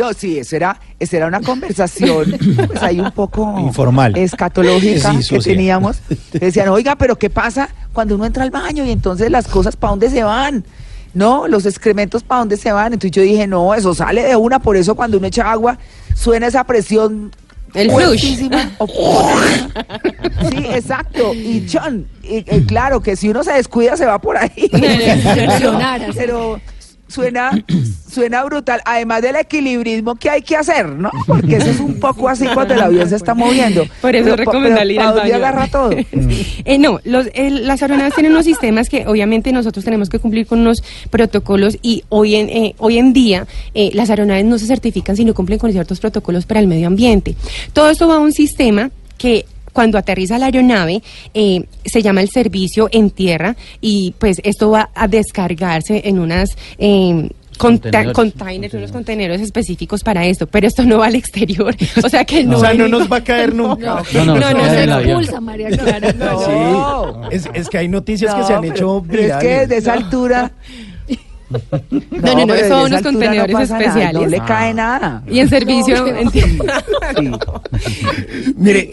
No, 0.00 0.12
sí, 0.12 0.38
eso 0.38 0.56
era, 0.56 0.80
eso 0.98 1.16
era 1.16 1.26
una 1.26 1.40
conversación, 1.40 2.34
pues 2.66 2.82
ahí 2.82 3.00
un 3.00 3.10
poco 3.12 3.54
Informal. 3.60 4.16
escatológica 4.16 5.14
Sí, 5.20 5.28
que 5.34 5.38
teníamos. 5.40 5.98
Decían, 6.32 6.68
oiga, 6.68 6.96
pero 6.96 7.16
¿qué 7.16 7.28
pasa 7.30 7.68
cuando 7.92 8.14
uno 8.14 8.24
entra 8.24 8.42
al 8.44 8.50
baño 8.50 8.84
y 8.84 8.90
entonces 8.90 9.30
las 9.30 9.46
cosas 9.46 9.76
para 9.76 9.90
dónde 9.90 10.10
se 10.10 10.22
van? 10.22 10.64
No, 11.12 11.48
los 11.48 11.66
excrementos 11.66 12.22
para 12.22 12.38
dónde 12.40 12.56
se 12.56 12.70
van. 12.72 12.92
Entonces 12.92 13.10
yo 13.10 13.22
dije, 13.22 13.46
no, 13.46 13.74
eso 13.74 13.94
sale 13.94 14.22
de 14.22 14.36
una, 14.36 14.58
por 14.60 14.76
eso 14.76 14.94
cuando 14.94 15.18
uno 15.18 15.26
echa 15.26 15.50
agua 15.50 15.76
suena 16.14 16.46
esa 16.46 16.64
presión. 16.64 17.32
El 17.74 17.90
flush. 17.90 18.36
Sí, 20.50 20.66
exacto. 20.72 21.34
Y 21.34 21.66
John, 21.72 22.06
y, 22.22 22.38
y 22.38 22.62
claro 22.66 23.00
que 23.00 23.16
si 23.16 23.28
uno 23.28 23.44
se 23.44 23.52
descuida 23.52 23.96
se 23.96 24.06
va 24.06 24.18
por 24.20 24.36
ahí. 24.36 24.70
Así. 24.72 26.12
Pero 26.16 26.60
suena, 27.10 27.50
suena 28.10 28.44
brutal. 28.44 28.80
Además 28.84 29.22
del 29.22 29.36
equilibrismo 29.36 30.14
que 30.16 30.30
hay 30.30 30.42
que 30.42 30.56
hacer, 30.56 30.88
¿no? 30.88 31.10
Porque 31.26 31.56
eso 31.56 31.70
es 31.70 31.80
un 31.80 32.00
poco 32.00 32.28
así 32.28 32.46
cuando 32.54 32.74
el 32.74 32.80
avión 32.80 33.08
se 33.08 33.16
está 33.16 33.34
moviendo. 33.34 33.84
Por 34.00 34.14
eso 34.16 34.36
recomendable 34.36 34.94
ir 34.94 34.98
pero, 34.98 35.08
al 35.10 35.14
¿pa' 35.14 35.20
dónde 35.20 35.32
baño. 35.32 35.44
agarra 35.46 35.66
todo? 35.68 35.90
Eh, 36.66 36.78
no, 36.78 37.00
los, 37.04 37.26
el- 37.34 37.66
las 37.66 37.80
aeronaves 37.82 38.14
tienen 38.14 38.32
unos 38.32 38.44
sistemas 38.44 38.88
que 38.90 39.06
obviamente 39.06 39.50
nosotros 39.50 39.82
tenemos 39.84 40.10
que 40.10 40.18
cumplir 40.18 40.46
con 40.46 40.60
unos 40.60 40.82
protocolos 41.10 41.78
y 41.82 42.04
hoy 42.10 42.36
en, 42.36 42.48
eh, 42.50 42.74
hoy 42.78 42.98
en 42.98 43.12
día 43.14 43.46
eh, 43.74 43.90
las 43.94 44.10
aeronaves 44.10 44.44
no 44.44 44.58
se 44.58 44.66
certifican 44.66 45.16
si 45.16 45.24
no 45.24 45.32
cumplen 45.34 45.58
con 45.58 45.72
ciertos 45.72 46.00
protocolos 46.00 46.44
para 46.46 46.60
el 46.60 46.66
medio 46.66 46.86
ambiente. 46.86 47.34
Todo 47.72 47.88
esto 47.90 48.06
va 48.08 48.16
a 48.16 48.18
un 48.18 48.32
sistema 48.32 48.90
que 49.16 49.46
cuando 49.72 49.98
aterriza 49.98 50.38
la 50.38 50.46
aeronave 50.46 51.02
eh, 51.34 51.64
se 51.84 52.02
llama 52.02 52.20
el 52.22 52.30
servicio 52.30 52.88
en 52.92 53.10
tierra 53.10 53.56
y 53.80 54.14
pues 54.18 54.40
esto 54.44 54.70
va 54.70 54.90
a 54.94 55.08
descargarse 55.08 56.02
en 56.04 56.18
unas... 56.18 56.56
eh, 56.78 57.28
containers, 58.14 58.72
unos 58.72 58.90
contenedores 58.90 59.42
específicos 59.42 60.02
para 60.02 60.24
esto, 60.24 60.46
pero 60.46 60.66
esto 60.66 60.82
no 60.84 60.96
va 60.98 61.06
al 61.08 61.14
exterior, 61.14 61.76
o 62.02 62.08
sea 62.08 62.24
que 62.24 62.42
no. 62.42 62.56
O 62.56 62.60
sea, 62.60 62.72
no 62.72 62.88
nos 62.88 63.10
va 63.12 63.18
a 63.18 63.24
caer 63.24 63.54
nunca. 63.54 64.02
No, 64.14 64.24
no, 64.24 64.34
no, 64.36 64.40
No 64.40 64.58
no, 64.58 64.64
se 64.70 64.84
expulsa, 64.84 65.40
María 65.42 65.68
Clara. 65.68 66.12
No. 66.14 67.28
Sí, 67.30 67.36
es, 67.36 67.50
es 67.52 67.68
que 67.68 67.76
hay 67.76 67.88
noticias 67.88 68.34
que 68.34 68.44
se 68.44 68.54
han 68.54 68.64
hecho 68.64 69.04
pero 69.06 69.22
es 69.22 69.36
que 69.36 69.48
desde 69.48 69.76
esa 69.76 69.92
altura, 69.92 70.52
No, 71.50 71.58
no, 71.90 72.34
no, 72.34 72.46
pero 72.46 72.54
eso 72.54 72.74
desde 72.76 72.86
unos 72.86 73.02
contenedores 73.02 73.52
no 73.54 73.60
nada, 73.60 73.78
especiales. 73.80 74.20
no 74.22 74.26
le 74.28 74.36
Ah. 74.38 74.44
cae 74.46 74.74
nada. 74.74 75.22
Y 75.28 75.40
en 75.40 75.48
servicio, 75.48 76.04
Mire, 78.56 78.90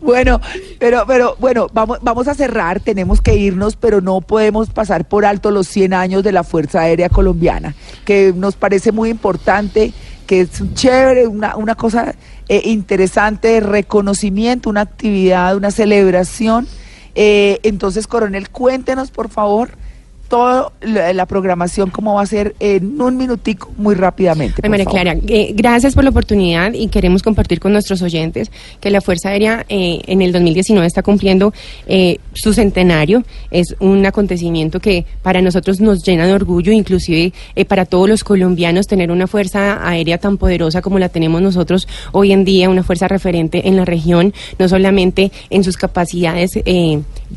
bueno, 0.00 0.40
pero, 0.78 1.04
pero, 1.06 1.36
bueno, 1.38 1.66
vamos, 1.72 1.98
vamos 2.02 2.28
a 2.28 2.34
cerrar, 2.34 2.80
tenemos 2.80 3.20
que 3.20 3.34
irnos, 3.36 3.76
pero 3.76 4.00
no 4.00 4.20
podemos 4.20 4.70
pasar 4.70 5.06
por 5.06 5.24
alto 5.24 5.50
los 5.50 5.66
100 5.68 5.94
años 5.94 6.22
de 6.24 6.32
la 6.32 6.44
Fuerza 6.44 6.80
Aérea 6.82 7.08
Colombiana, 7.08 7.74
que 8.04 8.32
nos 8.34 8.56
parece 8.56 8.92
muy 8.92 9.10
importante, 9.10 9.92
que 10.26 10.42
es 10.42 10.60
un 10.60 10.74
chévere, 10.74 11.26
una, 11.26 11.56
una 11.56 11.74
cosa 11.74 12.14
eh, 12.48 12.62
interesante 12.64 13.48
de 13.48 13.60
reconocimiento, 13.60 14.70
una 14.70 14.82
actividad, 14.82 15.56
una 15.56 15.70
celebración. 15.70 16.66
Eh, 17.14 17.58
entonces, 17.62 18.06
coronel, 18.06 18.50
cuéntenos, 18.50 19.10
por 19.10 19.28
favor, 19.28 19.70
toda 20.28 20.72
la, 20.82 21.26
programación, 21.26 21.90
cómo 21.90 22.14
va 22.14 22.22
a 22.22 22.26
ser 22.26 22.54
en 22.60 23.00
un 23.00 23.16
minutico, 23.16 23.70
muy 23.76 23.94
rápidamente. 23.94 24.60
Ay, 24.62 24.70
María 24.70 24.84
favor. 24.84 25.00
Clara, 25.00 25.18
eh, 25.26 25.52
gracias 25.54 25.94
por 25.94 26.04
la 26.04 26.10
oportunidad 26.10 26.72
y 26.74 26.88
queremos 26.88 27.22
compartir 27.22 27.60
con 27.60 27.72
nuestros 27.72 28.02
oyentes 28.02 28.50
que 28.80 28.90
la 28.90 29.00
Fuerza 29.00 29.30
Aérea 29.30 29.64
eh, 29.68 30.00
en 30.06 30.22
el 30.22 30.32
2019 30.32 30.86
está 30.86 31.02
cumpliendo 31.02 31.52
eh, 31.86 32.18
su 32.34 32.52
centenario. 32.52 33.24
Es 33.50 33.74
un 33.80 34.04
acontecimiento 34.04 34.80
que 34.80 35.06
para 35.22 35.40
nosotros 35.40 35.80
nos 35.80 36.02
llena 36.04 36.26
de 36.26 36.34
orgullo, 36.34 36.72
inclusive 36.72 37.32
eh, 37.56 37.64
para 37.64 37.86
todos 37.86 38.08
los 38.08 38.22
colombianos 38.22 38.86
tener 38.86 39.10
una 39.10 39.26
Fuerza 39.26 39.86
Aérea 39.86 40.18
tan 40.18 40.36
poderosa 40.36 40.82
como 40.82 40.98
la 40.98 41.08
tenemos 41.08 41.40
nosotros 41.40 41.88
hoy 42.12 42.32
en 42.32 42.44
día, 42.44 42.68
una 42.68 42.82
fuerza 42.82 43.08
referente 43.08 43.68
en 43.68 43.76
la 43.76 43.84
región, 43.84 44.34
no 44.58 44.68
solamente 44.68 45.32
en 45.50 45.64
sus 45.64 45.76
capacidades 45.76 46.58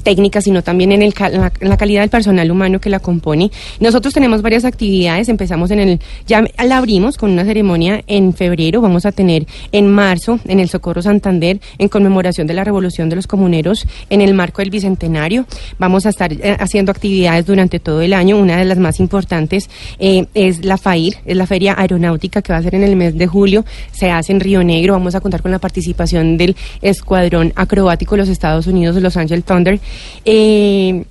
técnicas, 0.03 0.43
sino 0.43 0.61
también 0.61 0.91
en, 0.91 1.01
el 1.01 1.13
en 1.19 1.69
la 1.69 1.77
calidad 1.77 2.01
del 2.01 2.09
personal 2.09 2.49
humano 2.51 2.80
que 2.81 2.89
la 2.89 2.99
compone. 2.99 3.51
Nosotros 3.79 4.13
tenemos 4.13 4.41
varias 4.41 4.65
actividades, 4.65 5.29
empezamos 5.29 5.71
en 5.71 5.79
el, 5.79 5.99
ya 6.27 6.43
la 6.63 6.77
abrimos 6.77 7.17
con 7.17 7.31
una 7.31 7.45
ceremonia 7.45 8.03
en 8.07 8.33
febrero, 8.33 8.81
vamos 8.81 9.05
a 9.05 9.11
tener 9.11 9.45
en 9.71 9.87
marzo 9.87 10.39
en 10.45 10.59
el 10.59 10.69
Socorro 10.69 11.01
Santander 11.01 11.59
en 11.77 11.87
conmemoración 11.87 12.47
de 12.47 12.53
la 12.53 12.63
Revolución 12.63 13.09
de 13.09 13.15
los 13.15 13.27
Comuneros 13.27 13.87
en 14.09 14.21
el 14.21 14.33
marco 14.33 14.61
del 14.61 14.69
Bicentenario. 14.69 15.45
Vamos 15.79 16.05
a 16.05 16.09
estar 16.09 16.33
eh, 16.33 16.57
haciendo 16.59 16.91
actividades 16.91 17.45
durante 17.45 17.79
todo 17.79 18.01
el 18.01 18.13
año, 18.13 18.37
una 18.37 18.57
de 18.57 18.65
las 18.65 18.77
más 18.77 18.99
importantes 18.99 19.69
eh, 19.99 20.25
es 20.33 20.65
la 20.65 20.77
FAIR, 20.77 21.17
es 21.25 21.37
la 21.37 21.47
Feria 21.47 21.75
Aeronáutica 21.77 22.41
que 22.41 22.51
va 22.53 22.59
a 22.59 22.63
ser 22.63 22.75
en 22.75 22.83
el 22.83 22.95
mes 22.95 23.17
de 23.17 23.27
julio, 23.27 23.65
se 23.91 24.11
hace 24.11 24.31
en 24.33 24.39
Río 24.39 24.63
Negro, 24.63 24.93
vamos 24.93 25.15
a 25.15 25.21
contar 25.21 25.41
con 25.41 25.51
la 25.51 25.59
participación 25.59 26.37
del 26.37 26.55
Escuadrón 26.81 27.53
Acrobático 27.55 28.15
de 28.15 28.21
los 28.21 28.29
Estados 28.29 28.67
Unidos, 28.67 28.95
Los 29.01 29.17
Angeles 29.17 29.45
Thunder. 29.45 29.79
Eh, 30.25 31.03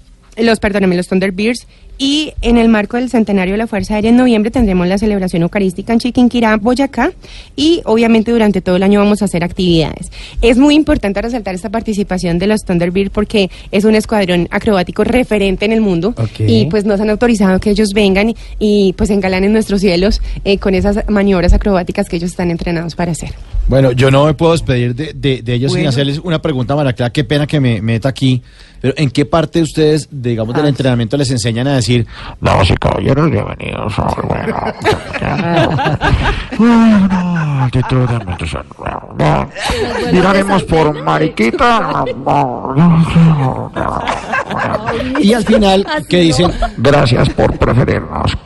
los, 0.45 0.61
perdóname, 0.61 0.97
los 0.97 1.09
Thunderbirds. 1.09 1.67
Y 2.03 2.33
en 2.41 2.57
el 2.57 2.71
marco 2.71 2.97
del 2.97 3.11
centenario 3.11 3.53
de 3.53 3.59
la 3.59 3.67
Fuerza 3.67 3.95
Aérea 3.95 4.09
en 4.09 4.17
noviembre 4.17 4.51
tendremos 4.51 4.89
la 4.89 4.97
celebración 4.97 5.43
eucarística 5.43 5.93
en 5.93 5.99
Chiquinquirá, 5.99 6.57
Boyacá. 6.57 7.13
Y 7.57 7.83
obviamente 7.85 8.33
durante 8.33 8.63
todo 8.63 8.77
el 8.77 8.83
año 8.83 9.01
vamos 9.01 9.21
a 9.21 9.27
hacer 9.27 9.45
actividades. 9.45 10.11
Es 10.41 10.57
muy 10.57 10.75
importante 10.77 11.21
resaltar 11.21 11.55
esta 11.55 11.69
participación 11.69 12.39
de 12.39 12.47
los 12.47 12.63
Thunderbirds 12.65 13.11
porque 13.11 13.51
es 13.71 13.85
un 13.85 13.95
escuadrón 13.97 14.49
acrobático 14.51 15.05
referente 15.05 15.67
en 15.67 15.73
el 15.73 15.83
mundo. 15.83 16.15
Y 16.39 16.65
pues 16.71 16.87
nos 16.87 17.03
han 17.03 17.11
autorizado 17.11 17.61
que 17.61 17.69
ellos 17.69 17.91
vengan 17.95 18.31
y, 18.31 18.37
y, 18.59 18.93
pues 18.95 19.11
engalanen 19.11 19.53
nuestros 19.53 19.83
cielos 19.83 20.23
eh, 20.47 20.57
con 20.57 20.75
esas 20.75 21.07
maniobras 21.07 21.53
acrobáticas 21.53 22.09
que 22.09 22.17
ellos 22.17 22.31
están 22.31 22.51
entrenados 22.51 22.95
para 22.95 23.13
hacer. 23.13 23.35
Bueno, 23.69 23.93
yo 23.93 24.11
no 24.11 24.25
me 24.25 24.33
puedo 24.33 24.53
despedir 24.53 24.95
de, 24.95 25.13
de- 25.15 25.43
de 25.43 25.55
ellos 25.55 25.71
sin 25.73 25.81
Bueno. 25.81 25.91
hacerles 25.91 26.19
una 26.25 26.41
pregunta, 26.41 26.75
María 26.75 26.95
Clara. 26.95 27.13
Qué 27.13 27.25
pena 27.25 27.47
que 27.47 27.61
me 27.61 27.83
meta 27.83 28.09
aquí. 28.09 28.41
Pero 28.81 28.95
¿en 28.97 29.11
qué 29.11 29.27
parte 29.27 29.61
ustedes, 29.61 30.09
digamos, 30.11 30.55
del 30.57 30.65
Ah. 30.65 30.69
entrenamiento 30.71 31.19
les 31.19 31.31
enseñan 31.31 31.69
a 31.69 31.77
decir, 31.77 31.90
Damas 32.41 32.71
y 32.71 32.77
caballeros, 32.77 33.29
bienvenidos 33.31 33.99
a 33.99 34.03
bueno, 34.23 34.57
bueno, 36.57 37.65
actitud 37.65 38.09
de 38.09 38.25
medicina. 38.25 38.63
Miraremos 40.13 40.63
por 40.65 41.03
Mariquita. 41.03 42.05
y 45.19 45.35
al 45.35 45.45
final, 45.45 45.85
que 46.09 46.19
dicen, 46.19 46.53
Gracias 46.77 47.29
por 47.31 47.59
preferirnos. 47.59 48.37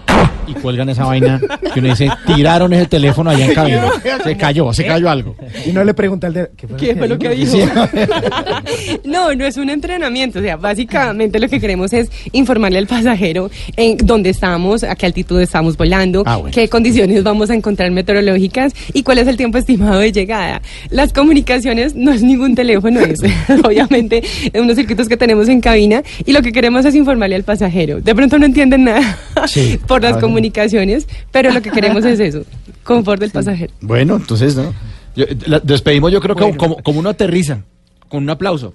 Y 0.46 0.54
cuelgan 0.54 0.88
esa 0.88 1.04
vaina, 1.04 1.40
que 1.72 1.80
uno 1.80 1.88
dice, 1.88 2.08
tiraron 2.26 2.72
ese 2.72 2.86
teléfono 2.86 3.30
allá 3.30 3.46
en 3.46 3.54
cabina. 3.54 3.90
Se 4.22 4.36
cayó, 4.36 4.72
se 4.72 4.84
cayó 4.84 5.08
algo. 5.10 5.36
y 5.66 5.72
no 5.72 5.84
le 5.84 5.94
pregunta 5.94 6.26
al 6.26 6.34
de... 6.34 6.50
¿Qué 6.78 6.94
fue 6.96 7.08
lo 7.08 7.18
que 7.18 7.30
dijo? 7.30 7.56
no, 9.04 9.34
no 9.34 9.44
es 9.44 9.56
un 9.56 9.70
entrenamiento. 9.70 10.38
O 10.38 10.42
sea, 10.42 10.56
básicamente 10.56 11.38
lo 11.38 11.48
que 11.48 11.60
queremos 11.60 11.92
es 11.92 12.10
informarle 12.32 12.78
al 12.78 12.86
pasajero 12.86 13.50
en 13.76 13.96
dónde 13.98 14.30
estamos, 14.30 14.82
a 14.84 14.94
qué 14.96 15.06
altitud 15.06 15.40
estamos 15.40 15.76
volando, 15.76 16.22
Ah, 16.26 16.36
bueno. 16.36 16.52
qué 16.54 16.68
condiciones 16.68 17.22
vamos 17.22 17.50
a 17.50 17.54
encontrar 17.54 17.90
meteorológicas 17.90 18.72
y 18.92 19.02
cuál 19.02 19.18
es 19.18 19.28
el 19.28 19.36
tiempo 19.36 19.58
estimado 19.58 19.98
de 20.00 20.12
llegada. 20.12 20.62
Las 20.90 21.12
comunicaciones 21.12 21.94
no 21.94 22.12
es 22.12 22.22
ningún 22.22 22.54
teléfono, 22.54 23.00
es 23.00 23.20
obviamente 23.64 24.22
unos 24.54 24.76
circuitos 24.76 25.08
que 25.08 25.16
tenemos 25.16 25.48
en 25.48 25.60
cabina 25.60 26.02
y 26.24 26.32
lo 26.32 26.42
que 26.42 26.52
queremos 26.52 26.84
es 26.84 26.94
informarle 26.94 27.36
al 27.36 27.44
pasajero. 27.44 28.00
De 28.00 28.14
pronto 28.14 28.38
no 28.38 28.46
entienden 28.46 28.84
nada 28.84 29.18
Sí. 29.46 29.78
por 29.86 30.02
las 30.02 30.14
Ah, 30.16 30.20
comunicaciones, 30.34 31.06
pero 31.30 31.50
lo 31.52 31.62
que 31.62 31.70
queremos 31.70 32.04
es 32.04 32.18
eso, 32.20 32.42
confort 32.82 33.20
del 33.20 33.30
pasajero. 33.30 33.72
Bueno, 33.80 34.16
entonces, 34.16 34.56
¿no? 34.56 34.74
Yo- 35.16 35.26
la- 35.46 35.60
despedimos, 35.60 36.10
yo 36.10 36.20
creo 36.20 36.34
que 36.34 36.56
como, 36.56 36.76
como 36.82 36.98
uno 37.00 37.10
aterriza, 37.10 37.60
con 38.08 38.24
un 38.24 38.30
aplauso. 38.30 38.74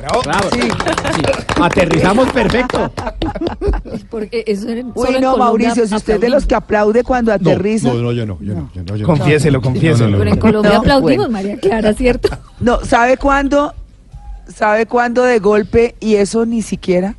Bravo. 0.00 0.20
Sí. 0.52 0.60
Aterrizamos 1.62 2.28
perfecto. 2.30 2.92
Porque 4.10 4.44
eso 4.46 4.68
era- 4.68 4.82
Uy, 4.94 5.14
en 5.14 5.20
no, 5.22 5.36
Mauricio, 5.36 5.86
si 5.86 5.94
usted 5.94 6.14
es 6.14 6.20
de 6.20 6.28
los 6.28 6.44
que 6.46 6.54
aplaude 6.54 7.02
cuando 7.02 7.32
aterriza. 7.32 7.88
no, 7.88 7.94
yo 7.94 8.02
no, 8.02 8.12
yo 8.12 8.26
no, 8.26 8.38
yo 8.42 8.54
no, 8.54 8.70
yo 8.74 8.96
no. 8.98 9.04
Confiéselo, 9.06 9.60
confiéselo. 9.62 10.18
Pero 10.18 10.30
en 10.30 10.38
Colombia 10.38 10.72
No, 10.72 10.78
aplaudimos, 10.80 11.28
bueno. 11.28 11.30
María 11.30 11.56
Clara, 11.58 11.94
¿cierto? 11.94 12.28
No, 12.60 12.84
¿sabe 12.84 13.16
cuándo? 13.16 13.74
¿Sabe 14.48 14.86
cuándo 14.86 15.22
de 15.22 15.38
golpe? 15.38 15.94
Y 16.00 16.16
eso 16.16 16.44
ni 16.46 16.62
siquiera. 16.62 17.14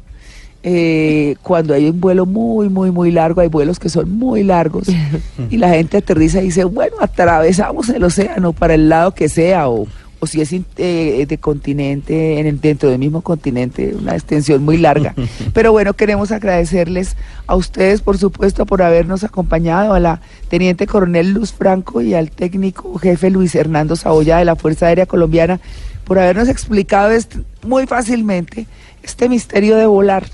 Eh, 0.63 1.35
cuando 1.43 1.73
hay 1.73 1.89
un 1.89 1.99
vuelo 2.01 2.25
muy, 2.25 2.69
muy, 2.69 2.91
muy 2.91 3.11
largo, 3.11 3.41
hay 3.41 3.47
vuelos 3.47 3.79
que 3.79 3.89
son 3.89 4.09
muy 4.11 4.43
largos, 4.43 4.87
y 5.49 5.57
la 5.57 5.69
gente 5.69 5.97
aterriza 5.97 6.41
y 6.41 6.45
dice, 6.45 6.63
bueno, 6.65 6.97
atravesamos 6.99 7.89
el 7.89 8.03
océano 8.03 8.53
para 8.53 8.73
el 8.73 8.89
lado 8.89 9.13
que 9.13 9.29
sea, 9.29 9.69
o, 9.69 9.87
o 10.19 10.25
si 10.27 10.41
es 10.41 10.51
eh, 10.77 11.25
de 11.27 11.37
continente, 11.37 12.39
en 12.39 12.47
el, 12.47 12.59
dentro 12.59 12.89
del 12.89 12.97
mismo 12.99 13.21
continente, 13.21 13.93
una 13.95 14.13
extensión 14.15 14.63
muy 14.65 14.77
larga. 14.77 15.13
Pero 15.53 15.71
bueno, 15.71 15.93
queremos 15.93 16.31
agradecerles 16.31 17.15
a 17.45 17.55
ustedes, 17.55 18.01
por 18.01 18.17
supuesto, 18.17 18.65
por 18.65 18.81
habernos 18.81 19.23
acompañado, 19.23 19.93
a 19.93 19.99
la 19.99 20.21
Teniente 20.49 20.87
Coronel 20.87 21.31
Luz 21.33 21.53
Franco 21.53 22.01
y 22.01 22.13
al 22.15 22.31
técnico 22.31 22.97
jefe 22.97 23.29
Luis 23.29 23.53
Hernando 23.55 23.95
Saboya 23.95 24.37
de 24.37 24.45
la 24.45 24.55
Fuerza 24.55 24.87
Aérea 24.87 25.05
Colombiana, 25.05 25.59
por 26.03 26.17
habernos 26.19 26.47
explicado 26.49 27.11
est- 27.11 27.35
muy 27.65 27.85
fácilmente 27.85 28.65
este 29.03 29.29
misterio 29.29 29.75
de 29.77 29.85
volar 29.85 30.25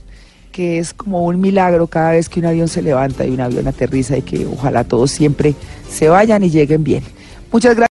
que 0.54 0.78
es 0.78 0.94
como 0.94 1.26
un 1.26 1.42
milagro 1.42 1.88
cada 1.88 2.12
vez 2.12 2.30
que 2.30 2.40
un 2.40 2.46
avión 2.46 2.70
se 2.70 2.82
levanta 2.82 3.26
y 3.26 3.32
un 3.32 3.42
avión 3.42 3.68
aterriza 3.68 4.16
y 4.16 4.22
que 4.22 4.46
ojalá 4.46 4.86
todos 4.86 5.12
siempre 5.12 5.56
se 5.90 6.08
vayan 6.08 6.44
y 6.44 6.50
lleguen 6.50 6.86
bien. 6.86 7.04
Muchas 7.52 7.76
gracias. 7.76 7.90